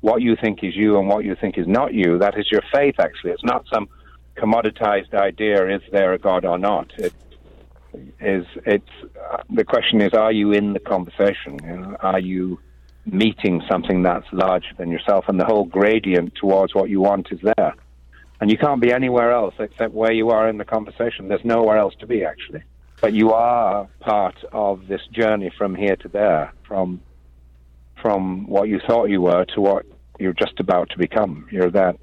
what 0.00 0.22
you 0.22 0.36
think 0.36 0.62
is 0.62 0.76
you 0.76 0.98
and 0.98 1.08
what 1.08 1.24
you 1.24 1.34
think 1.34 1.58
is 1.58 1.66
not 1.66 1.94
you. 1.94 2.18
That 2.18 2.38
is 2.38 2.50
your 2.50 2.62
faith, 2.72 2.96
actually. 2.98 3.32
It's 3.32 3.44
not 3.44 3.66
some 3.72 3.88
commoditized 4.36 5.14
idea, 5.14 5.74
is 5.74 5.82
there 5.90 6.12
a 6.12 6.18
God 6.18 6.44
or 6.44 6.58
not? 6.58 6.90
It 6.98 7.12
is, 8.20 8.46
it's, 8.64 8.88
the 9.50 9.64
question 9.64 10.00
is, 10.00 10.14
are 10.14 10.32
you 10.32 10.52
in 10.52 10.72
the 10.72 10.80
conversation? 10.80 11.58
You 11.62 11.76
know, 11.76 11.96
are 12.00 12.20
you 12.20 12.58
meeting 13.04 13.62
something 13.70 14.02
that's 14.02 14.26
larger 14.32 14.74
than 14.78 14.90
yourself? 14.90 15.26
And 15.28 15.38
the 15.38 15.44
whole 15.44 15.64
gradient 15.64 16.34
towards 16.34 16.74
what 16.74 16.88
you 16.88 17.00
want 17.00 17.28
is 17.30 17.40
there. 17.42 17.74
And 18.42 18.50
you 18.50 18.58
can't 18.58 18.80
be 18.80 18.92
anywhere 18.92 19.30
else 19.30 19.54
except 19.60 19.94
where 19.94 20.10
you 20.10 20.30
are 20.30 20.48
in 20.48 20.58
the 20.58 20.64
conversation. 20.64 21.28
There's 21.28 21.44
nowhere 21.44 21.76
else 21.78 21.94
to 22.00 22.08
be, 22.08 22.24
actually. 22.24 22.64
But 23.00 23.12
you 23.12 23.32
are 23.32 23.86
part 24.00 24.34
of 24.50 24.88
this 24.88 25.00
journey 25.12 25.52
from 25.56 25.76
here 25.76 25.94
to 25.94 26.08
there, 26.08 26.52
from 26.66 27.00
from 28.00 28.48
what 28.48 28.68
you 28.68 28.80
thought 28.84 29.10
you 29.10 29.20
were 29.20 29.44
to 29.44 29.60
what 29.60 29.86
you're 30.18 30.32
just 30.32 30.58
about 30.58 30.90
to 30.90 30.98
become. 30.98 31.46
You're 31.52 31.70
that 31.70 32.00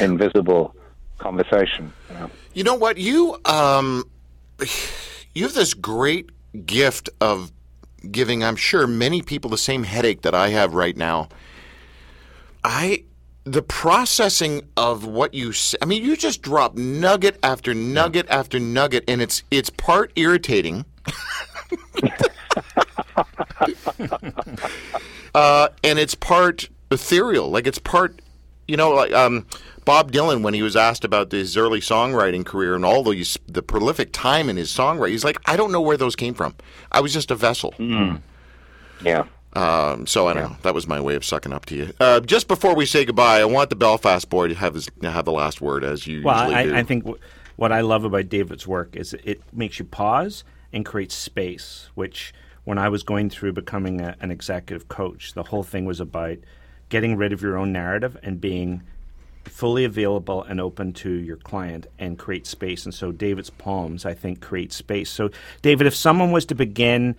invisible 0.00 0.74
conversation. 1.18 1.92
you 2.08 2.14
know. 2.14 2.30
You 2.54 2.64
know 2.64 2.76
what? 2.76 2.96
You 2.96 3.38
um, 3.44 4.04
you 5.34 5.42
have 5.42 5.52
this 5.52 5.74
great 5.74 6.30
gift 6.64 7.10
of 7.20 7.52
giving. 8.10 8.42
I'm 8.42 8.56
sure 8.56 8.86
many 8.86 9.20
people 9.20 9.50
the 9.50 9.58
same 9.58 9.82
headache 9.82 10.22
that 10.22 10.34
I 10.34 10.48
have 10.48 10.72
right 10.72 10.96
now. 10.96 11.28
I 12.64 13.04
the 13.44 13.62
processing 13.62 14.62
of 14.76 15.06
what 15.06 15.34
you 15.34 15.52
say. 15.52 15.78
I 15.80 15.84
mean, 15.84 16.02
you 16.02 16.16
just 16.16 16.42
drop 16.42 16.74
nugget 16.76 17.38
after 17.42 17.74
nugget 17.74 18.26
after 18.28 18.58
nugget, 18.58 19.04
and 19.06 19.22
it's 19.22 19.42
it's 19.50 19.70
part 19.70 20.12
irritating. 20.16 20.86
uh, 25.34 25.68
and 25.82 25.98
it's 25.98 26.14
part 26.14 26.68
ethereal. 26.90 27.50
Like 27.50 27.66
it's 27.66 27.78
part, 27.78 28.20
you 28.66 28.76
know, 28.78 28.90
like 28.90 29.12
um, 29.12 29.46
Bob 29.84 30.10
Dylan 30.10 30.42
when 30.42 30.54
he 30.54 30.62
was 30.62 30.76
asked 30.76 31.04
about 31.04 31.30
his 31.30 31.56
early 31.56 31.80
songwriting 31.80 32.46
career 32.46 32.74
and 32.74 32.84
all 32.84 33.02
these 33.04 33.38
the 33.46 33.62
prolific 33.62 34.12
time 34.12 34.48
in 34.48 34.56
his 34.56 34.70
songwriting, 34.70 35.10
he's 35.10 35.24
like, 35.24 35.38
I 35.46 35.56
don't 35.56 35.70
know 35.72 35.82
where 35.82 35.98
those 35.98 36.16
came 36.16 36.34
from. 36.34 36.54
I 36.90 37.00
was 37.00 37.12
just 37.12 37.30
a 37.30 37.34
vessel. 37.34 37.74
Yeah. 39.02 39.24
Um, 39.54 40.06
so 40.06 40.26
I 40.26 40.34
don't 40.34 40.50
know. 40.50 40.56
That 40.62 40.74
was 40.74 40.86
my 40.88 41.00
way 41.00 41.14
of 41.14 41.24
sucking 41.24 41.52
up 41.52 41.66
to 41.66 41.76
you. 41.76 41.92
Uh, 42.00 42.20
just 42.20 42.48
before 42.48 42.74
we 42.74 42.86
say 42.86 43.04
goodbye, 43.04 43.40
I 43.40 43.44
want 43.44 43.70
the 43.70 43.76
Belfast 43.76 44.28
boy 44.28 44.48
to 44.48 44.54
have 44.54 44.74
his, 44.74 44.90
have 45.02 45.24
the 45.24 45.32
last 45.32 45.60
word, 45.60 45.84
as 45.84 46.06
you 46.06 46.22
Well, 46.22 46.50
usually 46.50 46.64
do. 46.64 46.74
I, 46.74 46.78
I 46.80 46.82
think 46.82 47.04
w- 47.04 47.22
what 47.56 47.70
I 47.70 47.80
love 47.82 48.04
about 48.04 48.28
David's 48.28 48.66
work 48.66 48.96
is 48.96 49.14
it 49.24 49.40
makes 49.52 49.78
you 49.78 49.84
pause 49.84 50.42
and 50.72 50.84
create 50.84 51.12
space. 51.12 51.88
Which, 51.94 52.34
when 52.64 52.78
I 52.78 52.88
was 52.88 53.04
going 53.04 53.30
through 53.30 53.52
becoming 53.52 54.00
a, 54.00 54.16
an 54.20 54.32
executive 54.32 54.88
coach, 54.88 55.34
the 55.34 55.44
whole 55.44 55.62
thing 55.62 55.84
was 55.84 56.00
about 56.00 56.38
getting 56.88 57.16
rid 57.16 57.32
of 57.32 57.40
your 57.40 57.56
own 57.56 57.72
narrative 57.72 58.16
and 58.22 58.40
being 58.40 58.82
fully 59.44 59.84
available 59.84 60.42
and 60.42 60.60
open 60.60 60.92
to 60.94 61.10
your 61.10 61.36
client 61.36 61.86
and 61.98 62.18
create 62.18 62.46
space. 62.46 62.84
And 62.86 62.94
so, 62.94 63.12
David's 63.12 63.50
poems, 63.50 64.04
I 64.04 64.14
think, 64.14 64.40
create 64.40 64.72
space. 64.72 65.10
So, 65.10 65.30
David, 65.62 65.86
if 65.86 65.94
someone 65.94 66.32
was 66.32 66.44
to 66.46 66.56
begin 66.56 67.14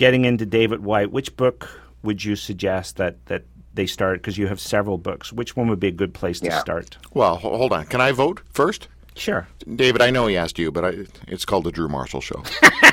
getting 0.00 0.24
into 0.24 0.46
David 0.46 0.82
Whyte, 0.82 1.12
which 1.12 1.36
book 1.36 1.68
would 2.02 2.24
you 2.24 2.34
suggest 2.34 2.96
that 2.96 3.24
that 3.26 3.44
they 3.74 3.86
start? 3.86 4.20
Because 4.20 4.38
you 4.38 4.46
have 4.48 4.58
several 4.58 4.96
books. 4.96 5.30
Which 5.32 5.54
one 5.54 5.68
would 5.68 5.78
be 5.78 5.88
a 5.88 5.92
good 5.92 6.14
place 6.14 6.40
to 6.40 6.50
start? 6.58 6.96
well, 7.12 7.36
hold 7.36 7.72
on. 7.72 7.84
Can 7.84 8.00
I 8.00 8.10
vote 8.12 8.40
first? 8.50 8.88
Sure. 9.14 9.46
David, 9.76 10.00
I 10.00 10.10
know 10.10 10.26
he 10.28 10.36
asked 10.38 10.58
you, 10.58 10.72
but 10.72 10.84
I, 10.84 11.06
it's 11.28 11.44
called 11.44 11.64
the 11.64 11.70
Drew 11.72 11.88
Marshall 11.88 12.22
Show. 12.22 12.42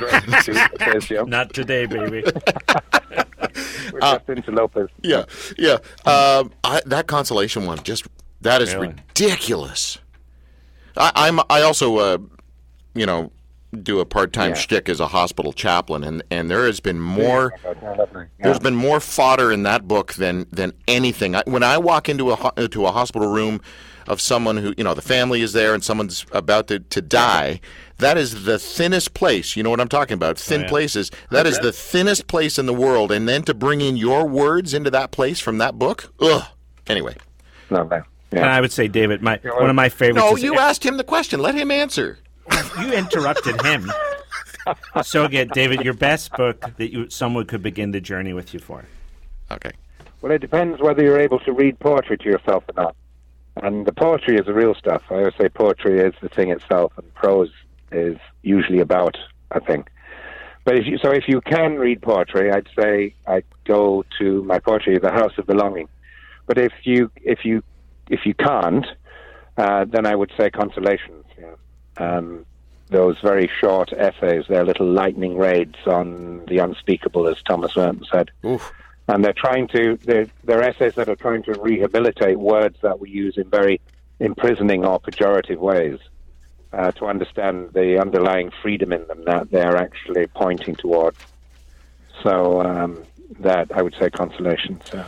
Not 1.26 1.54
today, 1.54 1.86
baby. 1.86 2.22
We're 3.92 4.00
just 4.00 4.28
into 4.28 4.50
Lopez. 4.52 4.88
yeah, 5.02 5.24
yeah. 5.56 5.78
Um, 6.04 6.52
I, 6.62 6.82
that 6.84 7.06
consolation 7.06 7.64
one, 7.64 7.82
just 7.84 8.06
that 8.42 8.60
is 8.60 8.74
Really? 8.74 8.88
ridiculous. 8.88 9.98
I, 10.96 11.10
I'm. 11.14 11.40
I 11.48 11.62
also, 11.62 11.96
uh, 11.96 12.18
you 12.94 13.06
know, 13.06 13.32
do 13.82 14.00
a 14.00 14.06
part-time 14.06 14.50
Yeah. 14.50 14.54
shtick 14.56 14.88
as 14.88 14.98
a 15.00 15.08
hospital 15.08 15.52
chaplain, 15.52 16.02
and 16.04 16.22
and 16.30 16.50
there 16.50 16.64
has 16.66 16.80
been 16.80 17.00
more. 17.00 17.52
Yeah. 17.64 18.24
There's 18.40 18.58
been 18.58 18.76
more 18.76 19.00
fodder 19.00 19.52
in 19.52 19.62
that 19.64 19.86
book 19.86 20.14
than 20.14 20.46
than 20.50 20.72
anything. 20.86 21.36
I, 21.36 21.42
when 21.46 21.62
I 21.62 21.78
walk 21.78 22.08
into 22.08 22.30
a 22.30 22.36
ho- 22.36 22.52
into 22.56 22.86
a 22.86 22.92
hospital 22.92 23.28
room 23.28 23.60
of 24.06 24.22
someone 24.22 24.56
who 24.56 24.72
you 24.78 24.84
know 24.84 24.94
the 24.94 25.02
family 25.02 25.42
is 25.42 25.52
there 25.52 25.74
and 25.74 25.84
someone's 25.84 26.24
about 26.32 26.66
to, 26.68 26.78
to 26.78 27.02
die, 27.02 27.60
that 27.98 28.16
is 28.16 28.44
the 28.44 28.58
thinnest 28.58 29.12
place. 29.12 29.54
You 29.54 29.62
know 29.62 29.68
what 29.70 29.80
I'm 29.80 29.88
talking 29.88 30.14
about? 30.14 30.38
Thin 30.38 30.62
yeah. 30.62 30.68
places. 30.68 31.10
That 31.30 31.46
is 31.46 31.58
the 31.58 31.72
thinnest 31.72 32.26
place 32.26 32.58
in 32.58 32.64
the 32.64 32.72
world. 32.74 33.12
And 33.12 33.28
then 33.28 33.42
to 33.42 33.52
bring 33.52 33.82
in 33.82 33.98
your 33.98 34.26
words 34.26 34.72
into 34.72 34.90
that 34.92 35.10
place 35.10 35.40
from 35.40 35.58
that 35.58 35.78
book, 35.78 36.12
ugh. 36.20 36.44
Anyway, 36.86 37.16
Lovely. 37.68 37.98
And 38.30 38.40
Yeah. 38.40 38.56
I 38.56 38.62
would 38.62 38.72
say, 38.72 38.88
David, 38.88 39.20
my 39.22 39.40
one 39.42 39.68
of 39.68 39.76
my 39.76 39.90
favorites. 39.90 40.24
no, 40.24 40.36
is- 40.36 40.42
you 40.42 40.58
asked 40.58 40.84
him 40.86 40.96
the 40.96 41.04
question. 41.04 41.40
Let 41.40 41.54
him 41.54 41.70
answer. 41.70 42.18
You 42.80 42.92
interrupted 42.92 43.60
him. 43.62 43.90
so 45.02 45.24
again, 45.24 45.48
David, 45.52 45.84
your 45.84 45.94
best 45.94 46.32
book 46.32 46.76
that 46.76 46.92
you 46.92 47.08
someone 47.10 47.46
could 47.46 47.62
begin 47.62 47.90
the 47.90 48.00
journey 48.00 48.32
with 48.32 48.52
you 48.52 48.60
for. 48.60 48.84
Okay. 49.50 49.72
Well, 50.20 50.32
it 50.32 50.40
depends 50.40 50.80
whether 50.80 51.02
you're 51.02 51.20
able 51.20 51.38
to 51.40 51.52
read 51.52 51.78
poetry 51.78 52.18
to 52.18 52.24
yourself 52.24 52.64
or 52.68 52.82
not. 52.82 52.96
And 53.62 53.86
the 53.86 53.92
poetry 53.92 54.36
is 54.36 54.46
the 54.46 54.54
real 54.54 54.74
stuff. 54.74 55.02
I 55.10 55.14
always 55.14 55.34
say 55.40 55.48
poetry 55.48 56.00
is 56.00 56.14
the 56.20 56.28
thing 56.28 56.50
itself, 56.50 56.92
and 56.96 57.12
prose 57.14 57.50
is 57.90 58.16
usually 58.42 58.80
about 58.80 59.16
a 59.50 59.60
thing. 59.60 59.86
But 60.64 60.76
if 60.76 60.86
you, 60.86 60.98
so 60.98 61.10
if 61.10 61.24
you 61.26 61.40
can 61.40 61.76
read 61.76 62.02
poetry, 62.02 62.52
I'd 62.52 62.68
say 62.78 63.14
I'd 63.26 63.44
go 63.64 64.04
to 64.18 64.44
my 64.44 64.58
poetry, 64.58 64.98
The 64.98 65.10
House 65.10 65.32
of 65.38 65.46
Belonging. 65.46 65.88
But 66.46 66.58
if 66.58 66.72
you 66.84 67.10
if 67.16 67.44
you 67.44 67.62
if 68.10 68.20
you 68.24 68.34
can't, 68.34 68.86
uh, 69.56 69.86
then 69.86 70.06
I 70.06 70.14
would 70.14 70.32
say 70.38 70.50
Consolations. 70.50 71.17
Yeah. 71.98 72.16
Um, 72.16 72.46
those 72.90 73.18
very 73.20 73.50
short 73.60 73.92
essays, 73.92 74.44
they're 74.48 74.64
little 74.64 74.86
lightning 74.86 75.36
raids 75.36 75.76
on 75.86 76.46
the 76.46 76.58
unspeakable, 76.58 77.28
as 77.28 77.42
Thomas 77.42 77.76
Merton 77.76 78.04
said 78.10 78.30
Oof. 78.44 78.72
and 79.08 79.22
they're 79.22 79.34
trying 79.34 79.68
to 79.68 79.98
they're, 80.04 80.26
they're 80.44 80.62
essays 80.62 80.94
that 80.94 81.08
are 81.08 81.16
trying 81.16 81.42
to 81.44 81.52
rehabilitate 81.60 82.38
words 82.38 82.78
that 82.82 82.98
we 82.98 83.10
use 83.10 83.36
in 83.36 83.50
very 83.50 83.80
imprisoning 84.20 84.84
or 84.84 84.98
pejorative 85.00 85.58
ways 85.58 85.98
uh, 86.72 86.92
to 86.92 87.06
understand 87.06 87.70
the 87.72 88.00
underlying 88.00 88.50
freedom 88.62 88.92
in 88.92 89.06
them 89.06 89.24
that 89.24 89.50
they're 89.50 89.76
actually 89.76 90.26
pointing 90.28 90.74
toward. 90.74 91.14
So 92.22 92.62
um, 92.62 93.04
that 93.40 93.70
I 93.72 93.82
would 93.82 93.94
say 93.98 94.10
consolation. 94.10 94.80
So. 94.84 95.04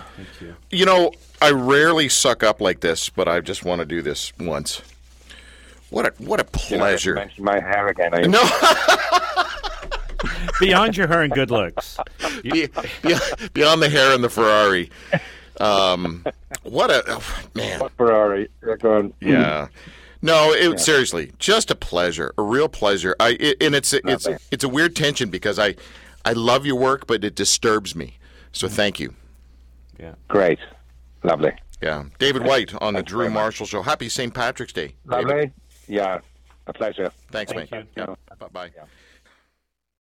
You 0.70 0.85
know, 0.85 1.12
I 1.42 1.50
rarely 1.50 2.09
suck 2.09 2.42
up 2.42 2.61
like 2.61 2.81
this, 2.81 3.09
but 3.09 3.29
I 3.29 3.40
just 3.40 3.64
want 3.64 3.81
to 3.81 3.87
do 3.87 4.03
this 4.03 4.33
once. 4.38 4.83
What 5.90 6.07
a 6.07 6.12
what 6.22 6.40
a 6.40 6.44
pleasure. 6.44 7.14
Mention 7.14 7.44
my 7.44 7.61
hair 7.61 7.88
again. 7.88 8.14
I, 8.14 8.20
No, 8.22 8.42
Beyond 10.61 10.96
your 10.96 11.09
hair 11.09 11.22
and 11.22 11.33
good 11.33 11.50
looks, 11.50 11.96
be- 12.42 12.68
be- 13.03 13.14
beyond 13.55 13.83
the 13.83 13.88
hair 13.88 14.14
and 14.14 14.22
the 14.22 14.29
Ferrari. 14.29 14.90
Um, 15.59 16.24
what 16.62 16.90
a 16.90 17.03
oh, 17.09 17.22
man. 17.55 17.81
Ferrari. 17.96 18.48
They're 18.61 18.76
going. 18.76 19.14
Yeah. 19.20 19.68
No, 20.22 20.53
it, 20.53 20.79
seriously, 20.79 21.33
just 21.38 21.70
a 21.70 21.74
pleasure, 21.74 22.35
a 22.37 22.42
real 22.42 22.68
pleasure. 22.68 23.16
I 23.18 23.31
it, 23.40 23.57
and 23.62 23.74
it's 23.74 23.92
a, 23.94 24.07
it's 24.07 24.26
bad. 24.26 24.38
it's 24.50 24.64
a 24.64 24.68
weird 24.68 24.94
tension 24.94 25.31
because 25.31 25.59
I 25.59 25.76
I 26.24 26.35
love 26.35 26.66
your 26.66 26.76
work, 26.76 27.07
but 27.07 27.24
it 27.24 27.35
disturbs 27.35 27.96
me. 27.96 28.18
So 28.53 28.68
thank 28.68 29.00
you. 29.00 29.14
yeah. 29.98 30.14
Great. 30.29 30.59
Lovely. 31.22 31.53
Yeah, 31.83 32.05
David 32.18 32.44
Whyte 32.44 32.74
on 32.83 32.92
the 32.94 33.03
Drew 33.03 33.31
Marshall 33.31 33.64
Show. 33.64 33.81
Happy 33.83 34.11
St. 34.11 34.35
Patrick's 34.35 34.74
Day. 34.74 34.96
David. 35.09 35.53
Lovely. 35.90 35.96
Yeah. 35.96 36.20
A 36.66 36.72
pleasure. 36.72 37.11
Thanks, 37.33 37.53
Thank 37.53 37.72
mate. 37.72 37.87
you. 37.96 38.05
Yeah. 38.09 38.14
Bye 38.38 38.48
bye. 38.53 38.70